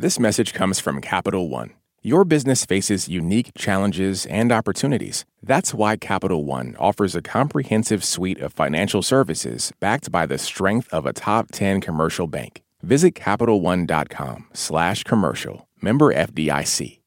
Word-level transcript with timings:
This 0.00 0.18
message 0.18 0.54
comes 0.54 0.80
from 0.80 1.02
Capital 1.02 1.50
One. 1.50 1.72
Your 2.00 2.24
business 2.24 2.64
faces 2.64 3.06
unique 3.06 3.52
challenges 3.54 4.24
and 4.24 4.50
opportunities. 4.50 5.26
That's 5.42 5.74
why 5.74 5.98
Capital 5.98 6.46
One 6.46 6.74
offers 6.78 7.14
a 7.14 7.20
comprehensive 7.20 8.02
suite 8.02 8.40
of 8.40 8.54
financial 8.54 9.02
services 9.02 9.74
backed 9.78 10.10
by 10.10 10.24
the 10.24 10.38
strength 10.38 10.88
of 10.90 11.04
a 11.04 11.12
top 11.12 11.48
10 11.52 11.82
commercial 11.82 12.26
bank. 12.26 12.62
Visit 12.82 13.14
CapitalOne.com 13.14 14.46
slash 14.54 15.04
commercial. 15.04 15.68
Member 15.82 16.14
FDIC. 16.14 17.00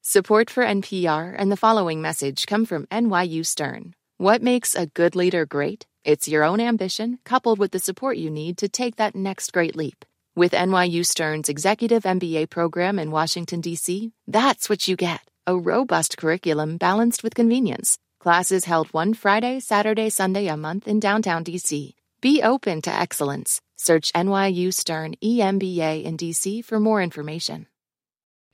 Support 0.00 0.48
for 0.48 0.64
NPR 0.64 1.34
and 1.36 1.52
the 1.52 1.58
following 1.58 2.00
message 2.00 2.46
come 2.46 2.64
from 2.64 2.86
NYU 2.86 3.44
Stern. 3.44 3.92
What 4.16 4.40
makes 4.40 4.74
a 4.74 4.86
good 4.86 5.14
leader 5.14 5.44
great? 5.44 5.84
It's 6.04 6.26
your 6.26 6.42
own 6.42 6.58
ambition 6.58 7.18
coupled 7.26 7.58
with 7.58 7.72
the 7.72 7.78
support 7.78 8.16
you 8.16 8.30
need 8.30 8.56
to 8.56 8.70
take 8.70 8.96
that 8.96 9.14
next 9.14 9.52
great 9.52 9.76
leap. 9.76 10.06
With 10.34 10.52
NYU 10.52 11.04
Stern's 11.04 11.50
Executive 11.50 12.04
MBA 12.04 12.48
program 12.48 12.98
in 12.98 13.10
Washington, 13.10 13.60
D.C., 13.60 14.12
that's 14.26 14.70
what 14.70 14.88
you 14.88 14.96
get 14.96 15.20
a 15.46 15.58
robust 15.58 16.16
curriculum 16.16 16.78
balanced 16.78 17.22
with 17.22 17.34
convenience. 17.34 17.98
Classes 18.18 18.64
held 18.64 18.88
one 18.94 19.12
Friday, 19.12 19.60
Saturday, 19.60 20.08
Sunday 20.08 20.46
a 20.46 20.56
month 20.56 20.88
in 20.88 21.00
downtown 21.00 21.42
D.C. 21.42 21.94
Be 22.22 22.42
open 22.42 22.80
to 22.80 22.90
excellence. 22.90 23.60
Search 23.76 24.10
NYU 24.14 24.72
Stern 24.72 25.16
EMBA 25.22 26.02
in 26.02 26.16
DC 26.16 26.64
for 26.64 26.80
more 26.80 27.02
information. 27.02 27.66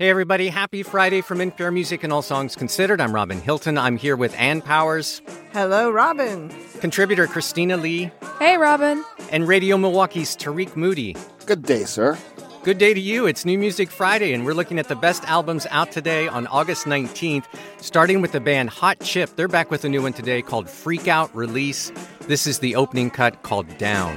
Hey, 0.00 0.10
everybody. 0.10 0.48
Happy 0.48 0.84
Friday 0.84 1.22
from 1.22 1.38
NPR 1.38 1.74
Music 1.74 2.04
and 2.04 2.12
All 2.12 2.22
Songs 2.22 2.54
Considered. 2.54 3.00
I'm 3.00 3.12
Robin 3.12 3.40
Hilton. 3.40 3.76
I'm 3.76 3.96
here 3.96 4.14
with 4.14 4.32
Ann 4.38 4.62
Powers. 4.62 5.20
Hello, 5.52 5.90
Robin. 5.90 6.54
Contributor 6.78 7.26
Christina 7.26 7.76
Lee. 7.76 8.12
Hey, 8.38 8.56
Robin. 8.58 9.04
And 9.32 9.48
Radio 9.48 9.76
Milwaukee's 9.76 10.36
Tarik 10.36 10.76
Moody. 10.76 11.16
Good 11.46 11.64
day, 11.64 11.82
sir. 11.82 12.16
Good 12.62 12.78
day 12.78 12.94
to 12.94 13.00
you. 13.00 13.26
It's 13.26 13.44
New 13.44 13.58
Music 13.58 13.90
Friday, 13.90 14.32
and 14.32 14.46
we're 14.46 14.54
looking 14.54 14.78
at 14.78 14.86
the 14.86 14.94
best 14.94 15.24
albums 15.24 15.66
out 15.68 15.90
today 15.90 16.28
on 16.28 16.46
August 16.46 16.86
19th, 16.86 17.46
starting 17.78 18.22
with 18.22 18.30
the 18.30 18.40
band 18.40 18.70
Hot 18.70 19.00
Chip. 19.00 19.34
They're 19.34 19.48
back 19.48 19.68
with 19.68 19.84
a 19.84 19.88
new 19.88 20.02
one 20.02 20.12
today 20.12 20.42
called 20.42 20.70
Freak 20.70 21.08
Out 21.08 21.34
Release. 21.34 21.90
This 22.28 22.46
is 22.46 22.60
the 22.60 22.76
opening 22.76 23.10
cut 23.10 23.42
called 23.42 23.66
Down. 23.78 24.16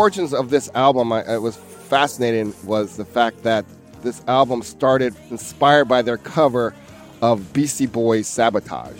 Origins 0.00 0.32
of 0.32 0.48
this 0.48 0.70
album, 0.74 1.12
I, 1.12 1.20
it 1.34 1.42
was 1.42 1.58
fascinating, 1.58 2.54
was 2.64 2.96
the 2.96 3.04
fact 3.04 3.42
that 3.42 3.66
this 4.00 4.22
album 4.28 4.62
started 4.62 5.14
inspired 5.28 5.88
by 5.88 6.00
their 6.00 6.16
cover 6.16 6.74
of 7.20 7.52
Beastie 7.52 7.84
Boys' 7.84 8.26
Sabotage. 8.26 8.98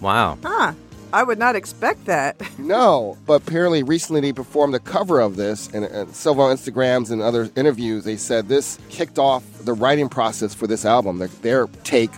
Wow. 0.00 0.36
Huh. 0.42 0.72
I 1.12 1.22
would 1.22 1.38
not 1.38 1.54
expect 1.54 2.06
that. 2.06 2.42
no, 2.58 3.18
but 3.24 3.42
apparently 3.42 3.84
recently 3.84 4.20
they 4.20 4.32
performed 4.32 4.74
a 4.74 4.80
cover 4.80 5.20
of 5.20 5.36
this, 5.36 5.68
and, 5.68 5.84
and 5.84 6.12
several 6.12 6.48
Instagrams 6.48 7.12
and 7.12 7.22
other 7.22 7.48
interviews, 7.54 8.02
they 8.02 8.16
said 8.16 8.48
this 8.48 8.80
kicked 8.88 9.20
off 9.20 9.44
the 9.64 9.74
writing 9.74 10.08
process 10.08 10.52
for 10.52 10.66
this 10.66 10.84
album, 10.84 11.18
their, 11.18 11.28
their 11.42 11.66
take 11.84 12.10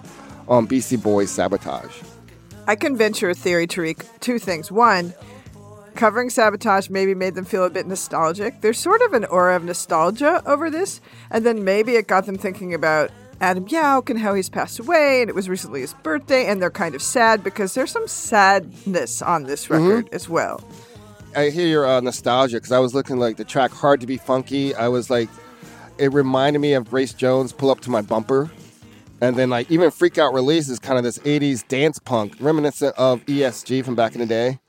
on 0.48 0.64
Beastie 0.64 0.96
Boys' 0.96 1.30
Sabotage. 1.30 2.00
I 2.66 2.74
can 2.74 2.96
venture 2.96 3.28
a 3.28 3.34
theory, 3.34 3.66
Tarik. 3.66 4.06
Two 4.20 4.38
things. 4.38 4.72
One, 4.72 5.12
covering 5.94 6.30
sabotage 6.30 6.88
maybe 6.90 7.14
made 7.14 7.34
them 7.34 7.44
feel 7.44 7.64
a 7.64 7.70
bit 7.70 7.86
nostalgic. 7.86 8.60
There's 8.60 8.78
sort 8.78 9.02
of 9.02 9.12
an 9.12 9.24
aura 9.26 9.56
of 9.56 9.64
nostalgia 9.64 10.42
over 10.46 10.70
this, 10.70 11.00
and 11.30 11.44
then 11.44 11.64
maybe 11.64 11.96
it 11.96 12.06
got 12.06 12.26
them 12.26 12.36
thinking 12.36 12.74
about 12.74 13.10
Adam 13.40 13.66
Yauch 13.66 14.08
and 14.08 14.18
how 14.18 14.34
he's 14.34 14.48
passed 14.48 14.78
away, 14.78 15.20
and 15.20 15.28
it 15.28 15.34
was 15.34 15.48
recently 15.48 15.80
his 15.80 15.94
birthday, 15.94 16.46
and 16.46 16.62
they're 16.62 16.70
kind 16.70 16.94
of 16.94 17.02
sad 17.02 17.42
because 17.42 17.74
there's 17.74 17.90
some 17.90 18.06
sadness 18.06 19.20
on 19.20 19.44
this 19.44 19.64
mm-hmm. 19.64 19.74
record 19.74 20.06
mm-hmm. 20.06 20.14
as 20.14 20.28
well. 20.28 20.62
I 21.34 21.50
hear 21.50 21.66
your 21.66 21.86
uh, 21.86 22.00
nostalgia 22.00 22.56
because 22.56 22.72
I 22.72 22.78
was 22.78 22.94
looking 22.94 23.16
like 23.16 23.36
the 23.36 23.44
track 23.44 23.72
"Hard 23.72 24.00
to 24.00 24.06
Be 24.06 24.16
Funky." 24.16 24.74
I 24.74 24.88
was 24.88 25.10
like, 25.10 25.28
it 25.98 26.12
reminded 26.12 26.60
me 26.60 26.74
of 26.74 26.88
Grace 26.88 27.12
Jones 27.12 27.52
"Pull 27.52 27.70
Up 27.70 27.80
to 27.80 27.90
My 27.90 28.02
Bumper," 28.02 28.50
and 29.20 29.34
then 29.36 29.50
like 29.50 29.70
even 29.70 29.90
"Freak 29.90 30.18
Out 30.18 30.34
Release" 30.34 30.68
is 30.68 30.78
kind 30.78 30.98
of 30.98 31.04
this 31.04 31.18
'80s 31.18 31.66
dance 31.66 31.98
punk, 31.98 32.36
reminiscent 32.38 32.94
of 32.96 33.24
ESG 33.26 33.84
from 33.84 33.96
back 33.96 34.14
in 34.14 34.20
the 34.20 34.26
day. 34.26 34.60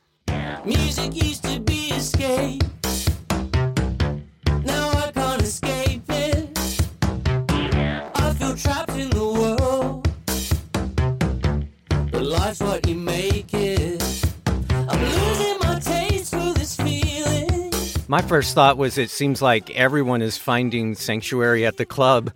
My 18.08 18.22
first 18.22 18.56
thought 18.56 18.78
was 18.78 18.98
it 18.98 19.10
seems 19.10 19.42
like 19.42 19.70
everyone 19.72 20.22
is 20.22 20.38
finding 20.38 20.96
sanctuary 20.96 21.66
at 21.66 21.76
the 21.76 21.86
club 21.86 22.32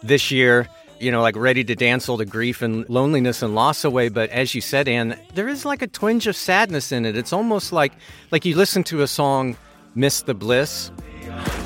this 0.00 0.30
year 0.30 0.68
you 1.04 1.12
know, 1.12 1.20
like 1.20 1.36
ready 1.36 1.62
to 1.62 1.74
dance 1.74 2.08
all 2.08 2.16
the 2.16 2.24
grief 2.24 2.62
and 2.62 2.88
loneliness 2.88 3.42
and 3.42 3.54
loss 3.54 3.84
away. 3.84 4.08
But 4.08 4.30
as 4.30 4.54
you 4.54 4.60
said, 4.62 4.88
Anne, 4.88 5.18
there 5.34 5.48
is 5.48 5.64
like 5.64 5.82
a 5.82 5.86
twinge 5.86 6.26
of 6.26 6.34
sadness 6.34 6.92
in 6.92 7.04
it. 7.04 7.16
It's 7.16 7.32
almost 7.32 7.72
like 7.72 7.92
like 8.30 8.44
you 8.44 8.56
listen 8.56 8.82
to 8.84 9.02
a 9.02 9.06
song, 9.06 9.56
"Miss 9.94 10.22
the 10.22 10.34
Bliss." 10.34 10.90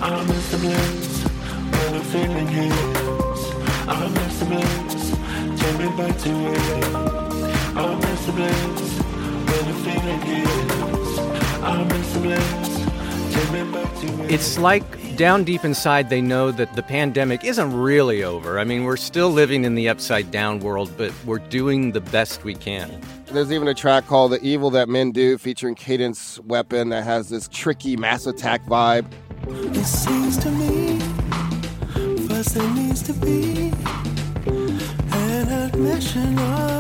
I 0.00 0.25
miss 0.26 0.50
the 0.50 0.59
bliss 0.59 1.25
when 1.25 1.93
the 1.99 2.04
feeling 2.04 2.49
hits. 2.49 3.43
I 3.87 4.09
miss 4.09 4.38
the 4.38 4.47
bliss, 4.47 5.10
take 5.60 5.78
me 5.78 5.88
back 5.97 6.19
to 6.19 6.31
it. 6.53 6.94
I 7.76 7.94
miss 7.94 8.26
the 8.26 8.32
bliss 8.32 8.93
when 9.49 9.65
the 9.69 9.75
feeling 9.84 10.20
hits. 10.20 11.19
I 11.62 11.84
miss 11.84 12.12
the 12.15 12.20
bliss, 12.20 13.34
take 13.34 13.53
me 13.53 13.72
back 13.72 14.00
to 14.00 14.25
it. 14.25 14.31
It's 14.32 14.59
like 14.59 14.97
down 15.18 15.42
deep 15.42 15.64
inside, 15.64 16.08
they 16.08 16.20
know 16.20 16.52
that 16.52 16.72
the 16.74 16.82
pandemic 16.82 17.42
isn't 17.42 17.74
really 17.74 18.22
over. 18.22 18.60
I 18.60 18.64
mean, 18.64 18.84
we're 18.84 18.96
still 18.96 19.30
living 19.30 19.64
in 19.64 19.74
the 19.74 19.88
upside 19.88 20.30
down 20.30 20.60
world, 20.60 20.92
but 20.96 21.12
we're 21.26 21.40
doing 21.40 21.90
the 21.90 22.00
best 22.00 22.44
we 22.44 22.54
can. 22.54 23.00
There's 23.26 23.50
even 23.50 23.66
a 23.66 23.74
track 23.74 24.06
called 24.06 24.30
The 24.30 24.40
Evil 24.42 24.70
That 24.70 24.88
Men 24.88 25.10
Do 25.10 25.36
featuring 25.36 25.74
Cadence 25.74 26.38
Weapon 26.44 26.90
that 26.90 27.02
has 27.02 27.28
this 27.28 27.48
Tricky 27.48 27.96
Massive 27.96 28.36
Attack 28.36 28.64
vibe. 28.66 29.06
It 29.48 29.84
seems 29.84 30.38
to 30.38 30.50
me, 30.52 31.00
first 32.28 32.54
there 32.54 32.70
needs 32.75 33.02
to 33.02 33.12
be 33.14 33.72
an 34.46 35.48
admission 35.48 36.38
of 36.38 36.77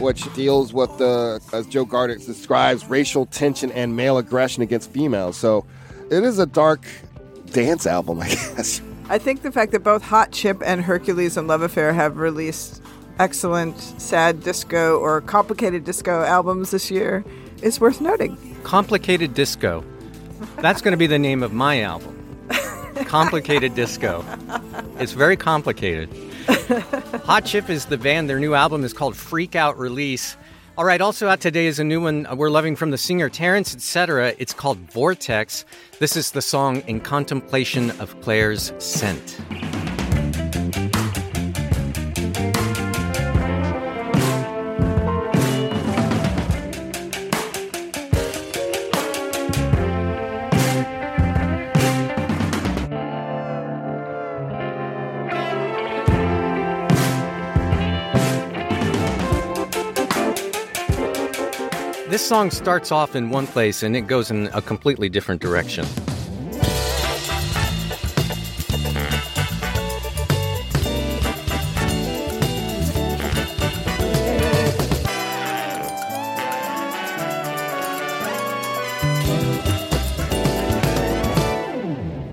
which 0.00 0.32
deals 0.34 0.72
with 0.72 0.96
the, 0.98 1.40
as 1.52 1.66
Joe 1.66 1.84
Goddard 1.84 2.20
describes, 2.20 2.86
racial 2.86 3.26
tension 3.26 3.70
and 3.72 3.96
male 3.96 4.18
aggression 4.18 4.62
against 4.62 4.90
females. 4.90 5.36
So 5.36 5.64
it 6.10 6.24
is 6.24 6.38
a 6.38 6.46
dark 6.46 6.84
dance 7.52 7.86
album, 7.86 8.20
I 8.20 8.28
guess. 8.28 8.80
I 9.08 9.18
think 9.18 9.42
the 9.42 9.52
fact 9.52 9.72
that 9.72 9.82
both 9.82 10.02
Hot 10.02 10.32
Chip 10.32 10.62
and 10.64 10.82
Hercules 10.82 11.36
and 11.36 11.48
Love 11.48 11.62
Affair 11.62 11.92
have 11.92 12.16
released 12.18 12.82
excellent 13.18 13.78
sad 13.78 14.42
disco 14.42 14.98
or 14.98 15.20
complicated 15.20 15.84
disco 15.84 16.22
albums 16.24 16.70
this 16.70 16.90
year 16.90 17.24
is 17.62 17.80
worth 17.80 18.00
noting. 18.00 18.36
Complicated 18.62 19.34
Disco. 19.34 19.84
That's 20.56 20.80
going 20.80 20.92
to 20.92 20.98
be 20.98 21.06
the 21.06 21.18
name 21.18 21.42
of 21.42 21.52
my 21.52 21.82
album. 21.82 22.16
Complicated 23.04 23.74
Disco. 23.74 24.24
It's 24.98 25.12
very 25.12 25.36
complicated. 25.36 26.08
Hot 27.24 27.44
Chip 27.44 27.68
is 27.68 27.86
the 27.86 27.98
band. 27.98 28.28
Their 28.28 28.40
new 28.40 28.54
album 28.54 28.84
is 28.84 28.92
called 28.92 29.16
Freak 29.16 29.54
Out 29.54 29.78
Release. 29.78 30.36
All 30.78 30.84
right, 30.84 31.00
also 31.00 31.28
out 31.28 31.40
today 31.40 31.66
is 31.66 31.78
a 31.78 31.84
new 31.84 32.00
one 32.00 32.26
uh, 32.26 32.34
we're 32.34 32.50
loving 32.50 32.76
from 32.76 32.90
the 32.90 32.98
singer 32.98 33.28
Terence, 33.28 33.74
etc. 33.74 34.34
It's 34.38 34.54
called 34.54 34.78
Vortex. 34.78 35.64
This 35.98 36.16
is 36.16 36.30
the 36.30 36.42
song 36.42 36.82
In 36.86 37.00
Contemplation 37.00 37.90
of 38.00 38.18
Clair's 38.22 38.72
Scent. 38.78 39.38
This 62.20 62.28
song 62.28 62.50
starts 62.50 62.92
off 62.92 63.16
in 63.16 63.30
one 63.30 63.46
place 63.46 63.82
and 63.82 63.96
it 63.96 64.02
goes 64.02 64.30
in 64.30 64.48
a 64.48 64.60
completely 64.60 65.08
different 65.08 65.40
direction. 65.40 65.86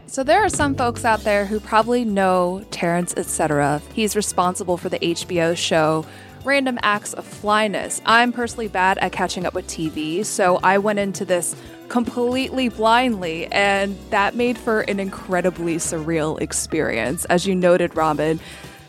So 0.06 0.24
there 0.24 0.44
are 0.44 0.50
some 0.50 0.76
folks 0.76 1.06
out 1.06 1.22
there 1.22 1.46
who 1.46 1.62
probably 1.62 2.04
know 2.04 2.66
Terence 2.72 3.14
etc. 3.16 3.82
He's 3.94 4.18
responsible 4.18 4.76
for 4.76 4.90
the 4.90 5.00
HBO 5.00 5.56
show 5.56 6.06
random 6.48 6.80
acts 6.82 7.14
of 7.14 7.26
flyness. 7.26 8.02
I'm 8.06 8.32
personally 8.32 8.70
bad 8.70 8.98
at 9.00 9.12
catching 9.12 9.46
up 9.46 9.54
with 9.54 9.68
TV, 9.68 10.26
so 10.26 10.60
I 10.64 10.78
went 10.78 10.98
into 10.98 11.26
this 11.26 11.56
completely 11.90 12.70
blindly, 12.70 13.48
and 13.48 13.98
that 14.12 14.34
made 14.34 14.58
for 14.58 14.82
an 14.82 15.00
incredibly 15.00 15.76
surreal 15.76 16.40
experience. 16.40 17.26
As 17.26 17.46
you 17.46 17.54
noted, 17.54 17.98
Robin, 17.98 18.40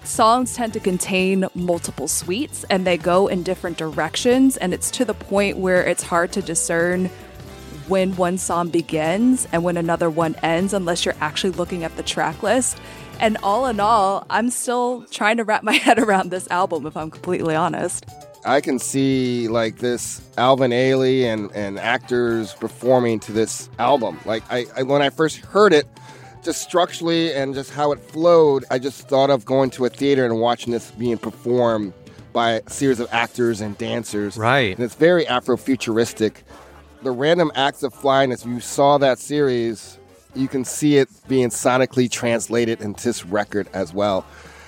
songs 0.04 0.54
tend 0.54 0.72
to 0.74 0.80
contain 0.80 1.46
multiple 1.54 2.06
suites 2.06 2.64
and 2.70 2.86
they 2.86 2.96
go 2.96 3.26
in 3.26 3.42
different 3.42 3.76
directions, 3.76 4.56
and 4.56 4.72
it's 4.72 4.90
to 4.92 5.04
the 5.04 5.14
point 5.14 5.58
where 5.58 5.84
it's 5.84 6.04
hard 6.04 6.30
to 6.32 6.42
discern 6.42 7.10
when 7.88 8.14
one 8.16 8.38
song 8.38 8.68
begins 8.68 9.48
and 9.50 9.64
when 9.64 9.76
another 9.76 10.08
one 10.08 10.36
ends 10.42 10.72
unless 10.74 11.04
you're 11.04 11.16
actually 11.20 11.50
looking 11.50 11.82
at 11.82 11.96
the 11.96 12.02
track 12.02 12.42
list. 12.42 12.78
And 13.20 13.36
all 13.42 13.66
in 13.66 13.80
all, 13.80 14.26
I'm 14.30 14.50
still 14.50 15.04
trying 15.10 15.38
to 15.38 15.44
wrap 15.44 15.62
my 15.62 15.72
head 15.86 15.98
around 15.98 16.30
this 16.30 16.48
album, 16.50 16.86
if 16.86 16.96
I'm 16.96 17.10
completely 17.10 17.54
honest. 17.54 18.04
I 18.44 18.60
can 18.60 18.78
see 18.78 19.48
like 19.48 19.78
this 19.78 20.22
Alvin 20.38 20.70
Ailey 20.70 21.24
and, 21.24 21.50
and 21.52 21.78
actors 21.78 22.54
performing 22.54 23.20
to 23.20 23.32
this 23.32 23.68
album. 23.78 24.18
Like 24.24 24.42
I, 24.50 24.66
I 24.76 24.82
when 24.84 25.02
I 25.02 25.10
first 25.10 25.38
heard 25.38 25.72
it, 25.72 25.86
just 26.42 26.62
structurally 26.62 27.34
and 27.34 27.54
just 27.54 27.72
how 27.72 27.92
it 27.92 28.00
flowed, 28.00 28.64
I 28.70 28.78
just 28.78 29.08
thought 29.08 29.30
of 29.30 29.44
going 29.44 29.70
to 29.70 29.84
a 29.86 29.88
theater 29.90 30.24
and 30.24 30.40
watching 30.40 30.72
this 30.72 30.90
being 30.92 31.18
performed 31.18 31.92
by 32.32 32.52
a 32.52 32.70
series 32.70 33.00
of 33.00 33.08
actors 33.12 33.60
and 33.60 33.76
dancers. 33.76 34.36
Right. 34.36 34.74
And 34.74 34.84
it's 34.84 34.94
very 34.94 35.24
Afrofuturistic. 35.24 36.36
The 37.02 37.10
random 37.10 37.50
acts 37.54 37.82
of 37.82 37.92
flyness, 37.92 38.42
as 38.42 38.46
you 38.46 38.60
saw 38.60 38.98
that 38.98 39.18
series, 39.18 39.97
you 40.34 40.48
can 40.48 40.64
see 40.64 40.96
it 40.96 41.08
being 41.26 41.48
sonically 41.48 42.10
translated 42.10 42.80
into 42.80 43.04
this 43.04 43.24
record 43.24 43.68
as 43.72 43.92
well. 43.92 44.26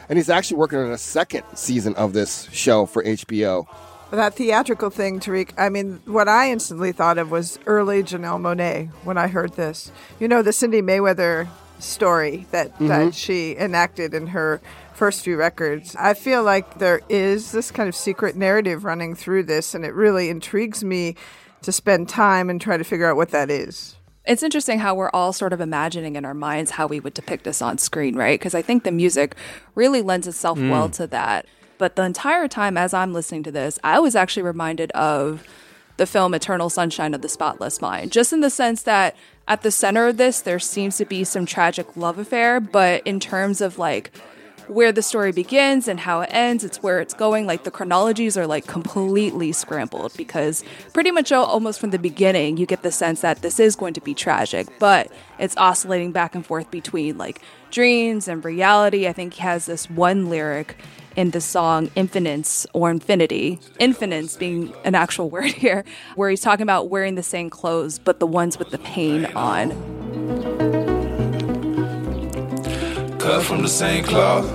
And 0.09 0.19
he's 0.19 0.31
actually 0.31 0.57
working 0.57 0.79
on 0.79 0.91
a 0.91 0.99
second 0.99 1.45
season 1.55 1.95
of 1.95 2.13
this 2.13 2.49
show 2.51 2.87
for 2.87 3.05
HBO. 3.05 3.67
That 4.11 4.35
theatrical 4.35 4.91
thing, 4.91 5.21
Tarik, 5.21 5.55
I 5.57 5.69
mean, 5.69 6.03
what 6.05 6.29
I 6.29 6.51
instantly 6.51 6.91
thought 6.91 7.17
of 7.17 7.31
was 7.31 7.61
early 7.67 8.03
Janelle 8.03 8.41
Monáe 8.41 8.91
when 9.05 9.17
I 9.17 9.29
heard 9.29 9.53
this. 9.53 9.93
You 10.19 10.27
know, 10.27 10.43
the 10.43 10.51
Cindi 10.51 10.83
Mayweather 10.83 11.49
story 11.79 12.47
that, 12.51 12.75
mm-hmm. 12.75 12.89
that 12.89 13.15
she 13.15 13.57
enacted 13.57 14.13
in 14.13 14.29
her 14.29 14.61
first 14.95 15.23
few 15.23 15.37
records. 15.37 15.95
I 15.97 16.15
feel 16.15 16.43
like 16.43 16.79
there 16.79 17.01
is 17.09 17.53
this 17.53 17.71
kind 17.71 17.89
of 17.89 17.95
secret 17.95 18.35
narrative 18.37 18.85
running 18.85 19.15
through 19.15 19.45
this, 19.45 19.75
and 19.75 19.85
it 19.85 19.95
really 19.95 20.29
intrigues 20.29 20.83
me 20.83 21.15
to 21.63 21.73
spend 21.73 22.09
time 22.09 22.51
and 22.51 22.61
try 22.61 22.77
to 22.77 22.85
figure 22.85 23.09
out 23.09 23.17
what 23.17 23.31
that 23.31 23.49
is. 23.49 23.97
It's 24.31 24.45
interesting 24.45 24.79
how 24.79 24.95
we're 24.95 25.11
all 25.11 25.33
sort 25.33 25.53
of 25.53 25.61
imagining 25.61 26.15
in 26.15 26.25
our 26.25 26.35
minds 26.35 26.71
how 26.71 26.87
we 26.87 27.01
would 27.01 27.15
depict 27.15 27.43
this 27.43 27.61
on 27.61 27.79
screen, 27.79 28.15
right? 28.15 28.39
Because 28.39 28.55
I 28.55 28.63
think 28.63 28.85
the 28.85 28.93
music 28.93 29.35
really 29.75 30.03
lends 30.03 30.29
itself 30.29 30.57
mm. 30.57 30.71
well 30.71 30.89
to 30.91 31.09
that. 31.09 31.47
But 31.79 31.97
the 31.97 32.05
entire 32.05 32.47
time 32.47 32.77
as 32.77 32.95
I'm 32.95 33.13
listening 33.13 33.43
to 33.43 33.51
this, 33.51 33.81
I 33.83 33.99
was 33.99 34.15
actually 34.15 34.45
reminded 34.45 34.93
of 34.93 35.43
the 35.97 36.07
film 36.07 36.33
Eternal 36.33 36.71
Sunshine 36.71 37.13
of 37.13 37.23
the 37.23 37.29
Spotless 37.29 37.81
Mind, 37.81 38.13
just 38.13 38.33
in 38.33 38.41
the 38.41 38.51
sense 38.51 38.85
that 38.85 39.17
at 39.49 39.63
the 39.63 39.73
center 39.73 40.07
of 40.07 40.17
this, 40.17 40.41
there 40.41 40.61
seems 40.61 40.97
to 40.99 41.05
be 41.05 41.25
some 41.25 41.45
tragic 41.45 41.97
love 41.97 42.17
affair, 42.17 42.61
but 42.61 43.05
in 43.05 43.19
terms 43.19 43.61
of 43.61 43.81
like 43.81 44.13
where 44.71 44.93
the 44.93 45.03
story 45.03 45.33
begins 45.33 45.89
and 45.89 46.01
how 46.01 46.21
it 46.21 46.31
ends, 46.33 46.63
it's 46.63 46.83
where 46.83 47.01
it's 47.01 47.13
going. 47.13 47.47
Like 47.47 47.65
the 47.65 47.71
chronologies 47.71 48.37
are 48.37 48.47
like 48.47 48.67
completely 48.67 49.53
scrambled 49.53 50.13
because 50.17 50.63
pretty 50.93 51.11
much 51.11 51.33
almost 51.33 51.81
from 51.81 51.91
the 51.91 51.99
beginning, 51.99 52.57
you 52.57 52.67
get 52.67 52.83
the 52.83 52.93
sense 52.93 53.21
that 53.23 53.43
this 53.43 53.59
is 53.59 53.75
going 53.75 53.95
to 53.95 54.01
be 54.01 54.15
tragic, 54.15 54.69
but 54.79 55.11
it's 55.39 55.57
oscillating 55.57 56.13
back 56.13 56.35
and 56.35 56.47
forth 56.47 56.71
between 56.71 57.19
like 57.19 57.41
dreams 57.71 58.29
and 58.29 58.45
reality. 58.45 59.09
I 59.09 59.13
think 59.13 59.35
he 59.35 59.43
has 59.43 59.67
this 59.67 59.91
one 59.91 60.31
lyric 60.31 60.77
in 61.17 61.33
the 61.33 61.41
song 61.41 61.89
Infinence 61.97 62.67
or 62.73 62.91
Infinity, 62.91 63.59
Infinence 63.81 64.39
being 64.39 64.73
an 64.85 64.95
actual 64.95 65.29
word 65.31 65.53
here, 65.53 65.85
where 66.15 66.31
he's 66.31 66.41
talking 66.41 66.63
about 66.63 66.89
wearing 66.89 67.17
the 67.17 67.23
same 67.23 67.51
clothes, 67.51 67.99
but 67.99 68.21
the 68.21 68.27
ones 68.27 68.59
with 68.59 68.71
the 68.71 68.79
pain 68.79 69.27
on. 69.35 70.80
Cut 73.21 73.45
from 73.45 73.61
the 73.61 73.69
same 73.69 74.03
cloth. 74.03 74.47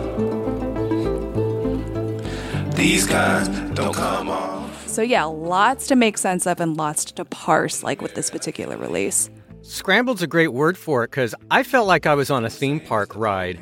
These 2.76 3.06
kinds 3.06 3.48
don't 3.76 3.94
come 3.94 4.30
off. 4.30 4.88
So 4.88 5.02
yeah, 5.02 5.26
lots 5.26 5.88
to 5.88 5.96
make 5.96 6.18
sense 6.18 6.48
of 6.48 6.60
and 6.60 6.76
lots 6.76 7.06
to 7.06 7.26
parse, 7.26 7.84
like 7.84 8.02
with 8.02 8.16
this 8.16 8.32
particular 8.32 8.76
release. 8.76 9.30
Scrambled's 9.62 10.22
a 10.22 10.28
great 10.28 10.50
word 10.54 10.78
for 10.78 11.04
it 11.04 11.12
because 11.12 11.36
I 11.52 11.64
felt 11.64 11.88
like 11.88 12.06
I 12.06 12.16
was 12.16 12.32
on 12.32 12.44
a 12.44 12.50
theme 12.50 12.80
park 12.80 13.16
ride 13.16 13.60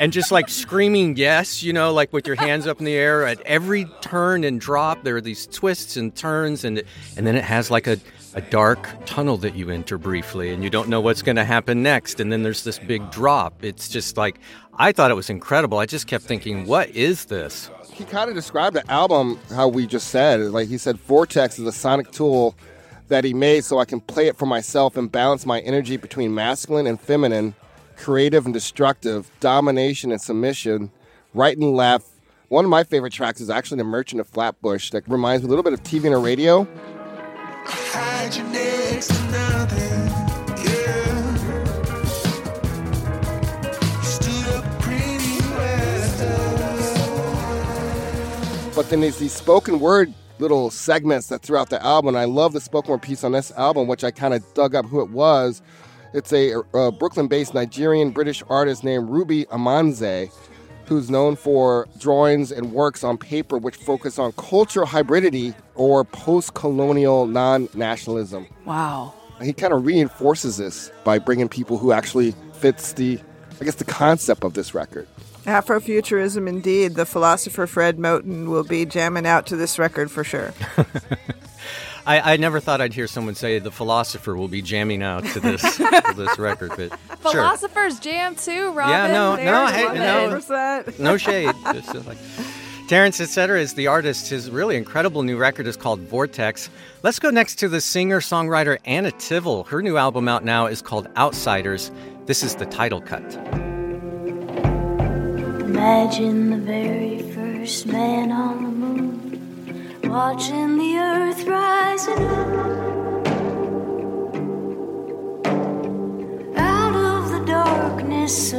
and 0.00 0.14
just 0.14 0.32
like 0.32 0.48
screaming 0.48 1.14
yes, 1.16 1.62
you 1.62 1.74
know, 1.74 1.92
like 1.92 2.10
with 2.12 2.26
your 2.26 2.34
hands 2.34 2.66
up 2.66 2.78
in 2.78 2.86
the 2.86 2.94
air 2.94 3.26
at 3.26 3.38
every 3.42 3.84
turn 4.00 4.44
and 4.44 4.58
drop. 4.58 5.04
There 5.04 5.16
are 5.16 5.20
these 5.20 5.46
twists 5.46 5.96
and 5.96 6.16
turns, 6.16 6.64
and 6.64 6.82
and 7.16 7.26
then 7.26 7.36
it 7.36 7.44
has 7.44 7.70
like 7.70 7.86
a 7.86 7.98
a 8.34 8.40
dark 8.40 8.88
tunnel 9.04 9.36
that 9.38 9.54
you 9.54 9.70
enter 9.70 9.98
briefly, 9.98 10.52
and 10.52 10.64
you 10.64 10.70
don't 10.70 10.88
know 10.88 11.02
what's 11.02 11.20
going 11.20 11.36
to 11.36 11.44
happen 11.44 11.82
next. 11.82 12.18
And 12.18 12.32
then 12.32 12.42
there's 12.42 12.64
this 12.64 12.78
big 12.78 13.10
drop. 13.10 13.62
It's 13.62 13.88
just 13.88 14.16
like 14.16 14.40
I 14.74 14.90
thought 14.90 15.10
it 15.10 15.14
was 15.14 15.28
incredible. 15.28 15.78
I 15.78 15.86
just 15.86 16.06
kept 16.06 16.24
thinking, 16.24 16.66
what 16.66 16.88
is 16.90 17.26
this? 17.26 17.70
He 17.92 18.04
kind 18.04 18.30
of 18.30 18.34
described 18.34 18.74
the 18.74 18.90
album 18.90 19.38
how 19.50 19.68
we 19.68 19.86
just 19.86 20.08
said. 20.08 20.40
Like 20.40 20.68
he 20.68 20.78
said, 20.78 20.96
Vortex 20.96 21.58
is 21.58 21.66
a 21.66 21.72
sonic 21.72 22.10
tool 22.10 22.56
that 23.08 23.24
he 23.24 23.34
made 23.34 23.64
so 23.64 23.78
I 23.78 23.84
can 23.84 24.00
play 24.00 24.28
it 24.28 24.38
for 24.38 24.46
myself 24.46 24.96
and 24.96 25.12
balance 25.12 25.44
my 25.44 25.60
energy 25.60 25.98
between 25.98 26.34
masculine 26.34 26.86
and 26.86 26.98
feminine 26.98 27.54
creative 28.00 28.46
and 28.46 28.54
destructive, 28.54 29.30
domination 29.40 30.10
and 30.10 30.20
submission, 30.20 30.90
right 31.34 31.56
and 31.56 31.76
left. 31.76 32.08
One 32.48 32.64
of 32.64 32.70
my 32.70 32.82
favorite 32.82 33.12
tracks 33.12 33.40
is 33.40 33.50
actually 33.50 33.76
The 33.76 33.84
Merchant 33.84 34.20
of 34.20 34.26
Flatbush 34.26 34.90
that 34.90 35.06
reminds 35.06 35.42
me 35.42 35.48
a 35.48 35.50
little 35.50 35.62
bit 35.62 35.74
of 35.74 35.82
TV 35.82 36.06
on 36.06 36.12
the 36.12 36.18
Radio. 36.18 36.64
But 48.74 48.88
then 48.88 49.02
there's 49.02 49.18
these 49.18 49.34
spoken 49.34 49.78
word 49.78 50.14
little 50.38 50.70
segments 50.70 51.26
that 51.26 51.42
throughout 51.42 51.68
the 51.68 51.84
album. 51.84 52.16
I 52.16 52.24
love 52.24 52.54
the 52.54 52.62
spoken 52.62 52.92
word 52.92 53.02
piece 53.02 53.24
on 53.24 53.32
this 53.32 53.52
album, 53.52 53.88
which 53.88 54.04
I 54.04 54.10
kind 54.10 54.32
of 54.32 54.42
dug 54.54 54.74
up 54.74 54.86
who 54.86 55.02
it 55.02 55.10
was. 55.10 55.60
It's 56.12 56.32
a, 56.32 56.58
uh, 56.58 56.62
a 56.74 56.92
Brooklyn 56.92 57.28
based 57.28 57.54
Nigerian 57.54 58.10
British 58.10 58.42
artist 58.48 58.82
named 58.82 59.08
Ruby 59.08 59.44
Amanze, 59.46 60.32
who's 60.86 61.08
known 61.08 61.36
for 61.36 61.86
drawings 61.98 62.50
and 62.50 62.72
works 62.72 63.04
on 63.04 63.16
paper 63.16 63.58
which 63.58 63.76
focus 63.76 64.18
on 64.18 64.32
cultural 64.32 64.86
hybridity 64.86 65.54
or 65.76 66.04
post 66.04 66.54
colonial 66.54 67.26
non 67.26 67.68
nationalism. 67.74 68.46
Wow. 68.64 69.14
He 69.40 69.52
kind 69.52 69.72
of 69.72 69.86
reinforces 69.86 70.56
this 70.56 70.90
by 71.04 71.18
bringing 71.18 71.48
people 71.48 71.78
who 71.78 71.92
actually 71.92 72.34
fits 72.54 72.92
the, 72.92 73.18
I 73.60 73.64
guess, 73.64 73.76
the 73.76 73.84
concept 73.84 74.44
of 74.44 74.54
this 74.54 74.74
record. 74.74 75.06
Afrofuturism, 75.44 76.46
indeed. 76.46 76.96
The 76.96 77.06
philosopher 77.06 77.66
Fred 77.66 77.96
Moten 77.96 78.48
will 78.48 78.64
be 78.64 78.84
jamming 78.84 79.26
out 79.26 79.46
to 79.46 79.56
this 79.56 79.78
record 79.78 80.10
for 80.10 80.24
sure. 80.24 80.52
I, 82.06 82.34
I, 82.34 82.36
never 82.36 82.60
thought 82.60 82.80
I'd 82.80 82.94
hear 82.94 83.06
someone 83.06 83.34
say 83.34 83.58
the 83.58 83.70
philosopher 83.70 84.36
will 84.36 84.48
be 84.48 84.62
jamming 84.62 85.02
out 85.02 85.24
to 85.26 85.40
this 85.40 85.62
to 85.76 86.14
this 86.16 86.38
record, 86.38 86.72
but 86.76 86.98
philosophers 87.18 87.94
sure. 87.94 88.12
jam 88.12 88.34
too, 88.34 88.72
Robin. 88.72 88.92
Yeah, 88.92 89.06
no, 89.12 89.36
no, 89.36 89.66
hey, 89.66 89.98
no, 89.98 90.40
no 90.98 91.16
shade. 91.16 91.54
Just 91.72 92.06
like 92.06 92.18
Terence 92.90 93.20
Etc. 93.20 93.60
is 93.60 93.74
the 93.74 93.86
artist. 93.86 94.28
His 94.30 94.50
really 94.50 94.76
incredible 94.76 95.22
new 95.22 95.36
record 95.36 95.68
is 95.68 95.76
called 95.76 96.00
Vortex. 96.00 96.68
Let's 97.04 97.20
go 97.20 97.30
next 97.30 97.54
to 97.60 97.68
the 97.68 97.80
singer 97.80 98.20
songwriter 98.20 98.78
Anna 98.84 99.12
Tivel. 99.12 99.64
Her 99.68 99.80
new 99.80 99.96
album 99.96 100.26
out 100.26 100.44
now 100.44 100.66
is 100.66 100.82
called 100.82 101.06
Outsiders. 101.16 101.92
This 102.26 102.42
is 102.42 102.56
the 102.56 102.66
title 102.66 103.00
cut. 103.00 103.22
Imagine 105.70 106.50
the 106.50 106.58
very 106.58 107.22
first 107.32 107.86
man 107.86 108.32
on 108.32 108.64
the 108.64 108.70
moon, 108.70 109.09
watching 110.10 110.76
the 110.76 110.98
earth 110.98 111.46
rising 111.46 112.24
up. 112.26 112.48
Out 116.56 116.94
of 116.96 117.30
the 117.30 117.44
darkness, 117.46 118.52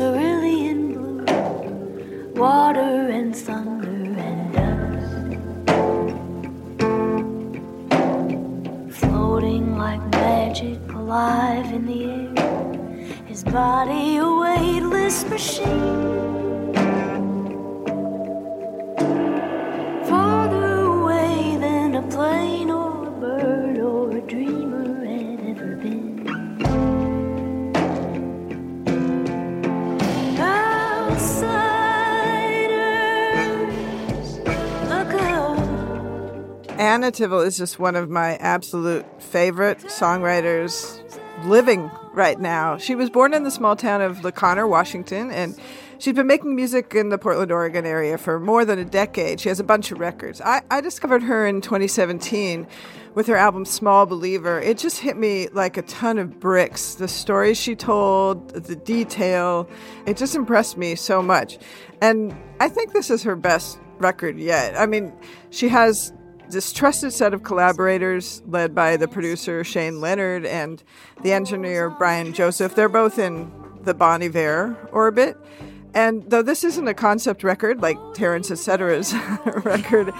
Anna 37.03 37.37
is 37.39 37.57
just 37.57 37.79
one 37.79 37.95
of 37.95 38.11
my 38.11 38.35
absolute 38.35 39.05
favorite 39.19 39.79
songwriters 39.79 41.01
living 41.45 41.89
right 42.13 42.39
now. 42.39 42.77
She 42.77 42.93
was 42.93 43.09
born 43.09 43.33
in 43.33 43.43
the 43.43 43.49
small 43.49 43.75
town 43.75 44.01
of 44.01 44.23
La 44.23 44.29
Conner, 44.29 44.67
Washington, 44.67 45.31
and 45.31 45.59
She's 46.01 46.15
been 46.15 46.25
making 46.25 46.55
music 46.55 46.95
in 46.95 47.09
the 47.09 47.19
Portland, 47.19 47.51
Oregon 47.51 47.85
area 47.85 48.17
for 48.17 48.39
more 48.39 48.65
than 48.65 48.79
a 48.79 48.85
decade. 48.85 49.39
She 49.39 49.49
has 49.49 49.59
a 49.59 49.63
bunch 49.63 49.91
of 49.91 49.99
records. 49.99 50.41
I, 50.41 50.63
I 50.71 50.81
discovered 50.81 51.21
her 51.21 51.45
in 51.45 51.61
2017 51.61 52.65
with 53.13 53.27
her 53.27 53.35
album 53.35 53.65
Small 53.65 54.07
Believer. 54.07 54.59
It 54.59 54.79
just 54.79 54.97
hit 54.97 55.15
me 55.15 55.47
like 55.49 55.77
a 55.77 55.83
ton 55.83 56.17
of 56.17 56.39
bricks. 56.39 56.95
The 56.95 57.07
stories 57.07 57.59
she 57.59 57.75
told, 57.75 58.49
the 58.49 58.75
detail, 58.75 59.69
it 60.07 60.17
just 60.17 60.33
impressed 60.33 60.75
me 60.75 60.95
so 60.95 61.21
much. 61.21 61.59
And 62.01 62.35
I 62.59 62.67
think 62.67 62.93
this 62.93 63.11
is 63.11 63.21
her 63.21 63.35
best 63.35 63.77
record 63.99 64.39
yet. 64.39 64.75
I 64.75 64.87
mean, 64.87 65.13
she 65.51 65.69
has 65.69 66.13
this 66.51 66.73
trusted 66.73 67.13
set 67.13 67.33
of 67.33 67.43
collaborators 67.43 68.41
led 68.47 68.75
by 68.75 68.97
the 68.97 69.07
producer 69.07 69.63
Shane 69.63 70.01
Leonard 70.01 70.45
and 70.45 70.83
the 71.23 71.33
engineer 71.33 71.89
Brian 71.89 72.33
Joseph. 72.33 72.75
They're 72.75 72.89
both 72.89 73.17
in 73.17 73.51
the 73.83 73.93
Bon 73.93 74.21
Iver 74.21 74.77
orbit. 74.91 75.37
And 75.93 76.29
though 76.29 76.41
this 76.41 76.63
isn't 76.63 76.87
a 76.87 76.93
concept 76.93 77.43
record 77.43 77.81
like 77.81 77.97
Terence 78.13 78.49
Etc's 78.49 79.13
record, 79.65 80.13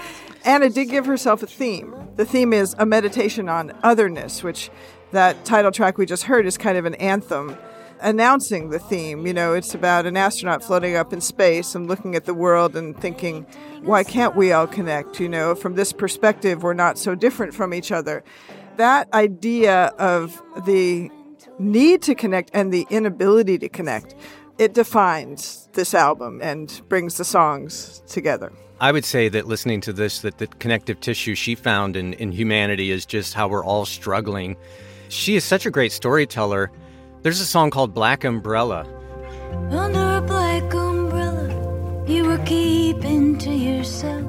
Anna 0.43 0.69
did 0.69 0.85
give 0.89 1.05
herself 1.05 1.43
a 1.43 1.47
theme. 1.47 1.93
The 2.15 2.25
theme 2.25 2.53
is 2.53 2.75
a 2.77 2.85
meditation 2.85 3.47
on 3.47 3.77
otherness, 3.83 4.43
which 4.43 4.69
that 5.11 5.45
title 5.45 5.71
track 5.71 5.97
we 5.97 6.05
just 6.05 6.23
heard 6.23 6.45
is 6.45 6.57
kind 6.57 6.77
of 6.77 6.85
an 6.85 6.95
anthem 6.95 7.57
announcing 8.01 8.69
the 8.69 8.79
theme. 8.79 9.25
You 9.25 9.33
know, 9.33 9.53
it's 9.53 9.73
about 9.73 10.05
an 10.05 10.17
astronaut 10.17 10.63
floating 10.63 10.95
up 10.95 11.13
in 11.13 11.21
space 11.21 11.75
and 11.75 11.87
looking 11.87 12.15
at 12.15 12.25
the 12.25 12.33
world 12.33 12.75
and 12.75 12.99
thinking, 12.99 13.45
why 13.81 14.03
can't 14.03 14.35
we 14.35 14.51
all 14.51 14.67
connect? 14.67 15.19
You 15.19 15.29
know, 15.29 15.55
from 15.55 15.75
this 15.75 15.93
perspective, 15.93 16.63
we're 16.63 16.73
not 16.73 16.97
so 16.97 17.15
different 17.15 17.53
from 17.53 17.73
each 17.73 17.91
other. 17.91 18.23
That 18.77 19.11
idea 19.13 19.87
of 19.97 20.41
the 20.65 21.09
need 21.59 22.01
to 22.03 22.15
connect 22.15 22.51
and 22.53 22.73
the 22.73 22.87
inability 22.89 23.57
to 23.59 23.69
connect 23.69 24.15
it 24.61 24.75
defines 24.75 25.67
this 25.73 25.95
album 25.95 26.39
and 26.43 26.83
brings 26.87 27.17
the 27.17 27.25
songs 27.25 28.03
together. 28.07 28.51
I 28.79 28.91
would 28.91 29.05
say 29.05 29.27
that 29.29 29.47
listening 29.47 29.81
to 29.81 29.93
this, 29.93 30.21
that 30.21 30.37
the 30.37 30.47
connective 30.47 30.99
tissue 30.99 31.33
she 31.33 31.55
found 31.55 31.95
in, 31.95 32.13
in 32.13 32.31
humanity 32.31 32.91
is 32.91 33.05
just 33.05 33.33
how 33.33 33.47
we're 33.47 33.65
all 33.65 33.85
struggling. 33.85 34.55
She 35.09 35.35
is 35.35 35.43
such 35.43 35.65
a 35.65 35.71
great 35.71 35.91
storyteller. 35.91 36.71
There's 37.23 37.39
a 37.39 37.45
song 37.45 37.69
called 37.69 37.93
Black 37.93 38.23
Umbrella. 38.23 38.87
Under 39.69 40.17
a 40.17 40.21
black 40.21 40.73
umbrella, 40.73 42.03
you 42.07 42.25
were 42.25 42.39
keeping 42.45 43.37
to 43.37 43.51
yourself, 43.51 44.25